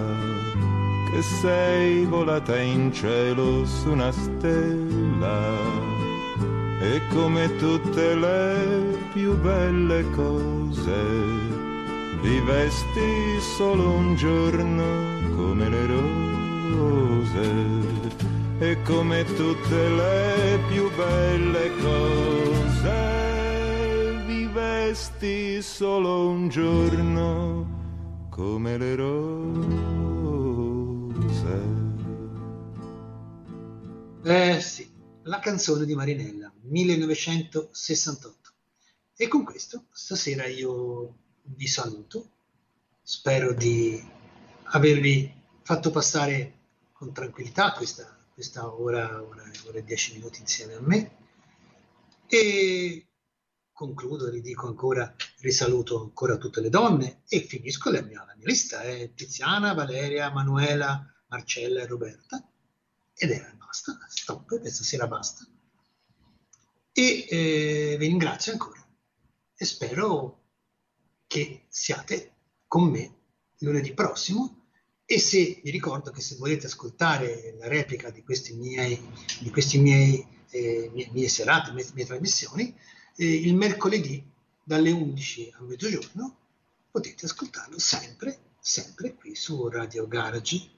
[1.12, 5.40] che sei volata in cielo su una stella.
[6.82, 11.00] E come tutte le più belle cose,
[12.22, 14.84] vivesti solo un giorno
[15.38, 16.33] come le rose
[18.64, 22.94] e come tutte le più belle cose
[24.26, 29.52] vivesti solo un giorno come le rose.
[34.24, 34.90] Eh sì,
[35.24, 38.52] la canzone di Marinella, 1968.
[39.18, 42.30] E con questo stasera io vi saluto,
[43.02, 44.02] spero di
[44.64, 45.30] avervi
[45.64, 46.62] fatto passare
[47.04, 51.18] con tranquillità questa, questa ora, ora, ora e dieci minuti insieme a me.
[52.28, 53.08] E
[53.74, 58.82] concludo, ridico ancora, risaluto ancora tutte le donne e finisco la mia, la mia lista,
[58.82, 62.50] è Tiziana, Valeria, Manuela, Marcella e Roberta.
[63.16, 65.46] Ed era basta, stop, questa sera basta.
[66.94, 68.82] E eh, vi ringrazio ancora
[69.56, 70.42] e spero
[71.28, 72.36] che siate
[72.66, 73.18] con me
[73.58, 74.63] lunedì prossimo
[75.06, 79.00] e se vi ricordo che se volete ascoltare la replica di questi miei,
[79.40, 82.76] di questi miei, eh, mie, mie, serate, mie, mie trasmissioni,
[83.18, 84.26] eh, il mercoledì
[84.64, 86.38] dalle 11 a mezzogiorno
[86.90, 90.70] potete ascoltarlo sempre, sempre qui su Radio Garage.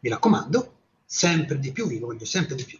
[0.00, 2.78] Mi raccomando, sempre di più, vi voglio sempre di più.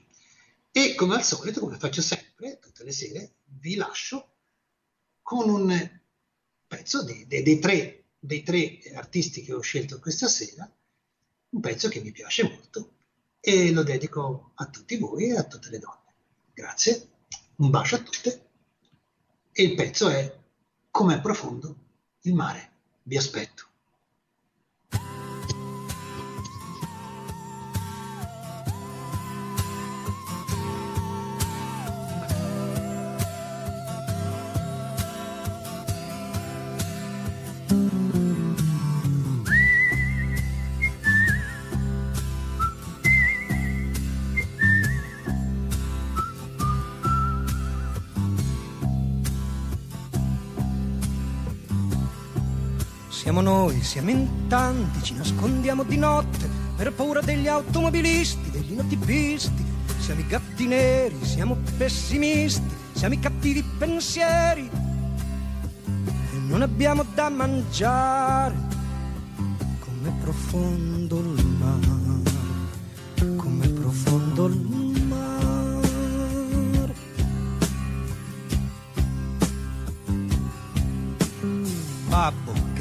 [0.71, 4.31] E come al solito, come faccio sempre, tutte le sere, vi lascio
[5.23, 6.01] con un
[6.67, 10.71] pezzo dei, dei, dei, tre, dei tre artisti che ho scelto questa sera,
[11.55, 12.93] un pezzo che mi piace molto
[13.41, 16.15] e lo dedico a tutti voi e a tutte le donne.
[16.53, 17.09] Grazie,
[17.57, 18.49] un bacio a tutte
[19.53, 20.43] e il pezzo è
[20.91, 21.77] Com'è profondo
[22.21, 22.71] il mare.
[23.03, 23.67] Vi aspetto.
[53.85, 59.65] Siamo in tanti, ci nascondiamo di notte per paura degli automobilisti, degli inotipisti.
[59.99, 64.69] Siamo i gatti neri, siamo pessimisti, siamo i cattivi pensieri.
[66.33, 68.57] E non abbiamo da mangiare.
[69.79, 74.74] Com'è profondo il mare, com'è profondo il mare.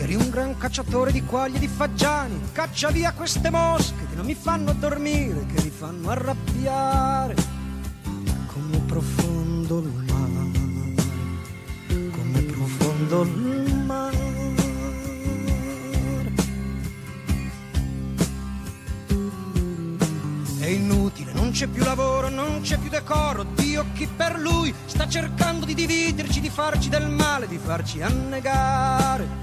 [0.03, 4.25] Eri un gran cacciatore di quaglie e di fagiani, caccia via queste mosche che non
[4.25, 7.35] mi fanno dormire, che mi fanno arrabbiare.
[8.47, 10.51] Come profondo il mare,
[12.11, 14.31] come profondo il mare.
[20.59, 23.43] È inutile, non c'è più lavoro, non c'è più decoro.
[23.55, 29.42] Dio chi per lui sta cercando di dividerci, di farci del male, di farci annegare.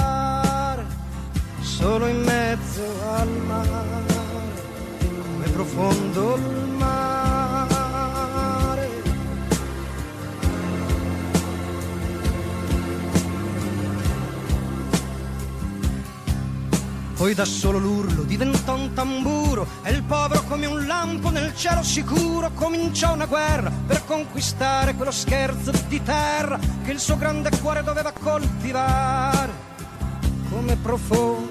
[1.71, 4.03] solo in mezzo al mare,
[5.21, 7.69] come profondo il mare.
[17.15, 21.83] Poi da solo l'urlo diventò un tamburo e il povero come un lampo nel cielo
[21.83, 27.81] sicuro cominciò una guerra per conquistare quello scherzo di terra che il suo grande cuore
[27.83, 29.69] doveva coltivare.
[30.49, 31.50] Come profondo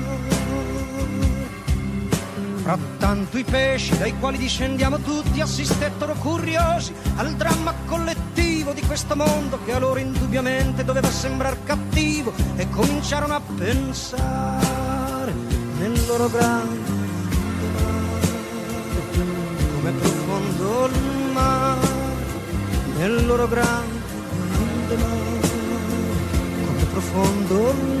[2.61, 9.57] Frattanto i pesci dai quali discendiamo tutti assistettero curiosi al dramma collettivo di questo mondo
[9.65, 15.33] che a loro indubbiamente doveva sembrare cattivo e cominciarono a pensare
[15.79, 16.89] nel loro grande
[17.73, 18.29] mare,
[19.73, 21.87] come profondo il mare,
[22.97, 25.39] nel loro grande mare,
[26.65, 28.00] come profondo il mare.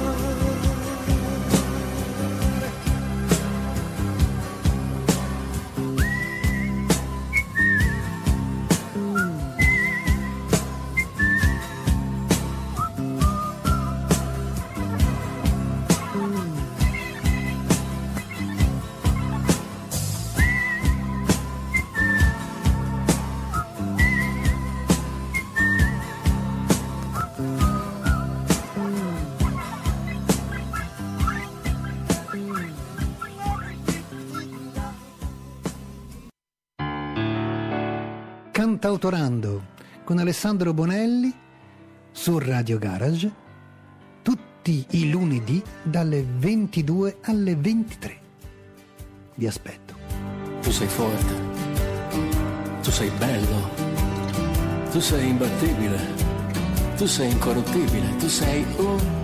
[38.91, 39.67] Cantautorando
[40.03, 41.33] con Alessandro Bonelli
[42.11, 43.31] su Radio Garage
[44.21, 48.19] tutti i lunedì dalle 22 alle 23.
[49.35, 49.95] Vi aspetto.
[50.61, 51.33] Tu sei forte,
[52.81, 53.69] tu sei bello,
[54.91, 55.97] tu sei imbattibile,
[56.97, 59.20] tu sei incorruttibile, tu sei un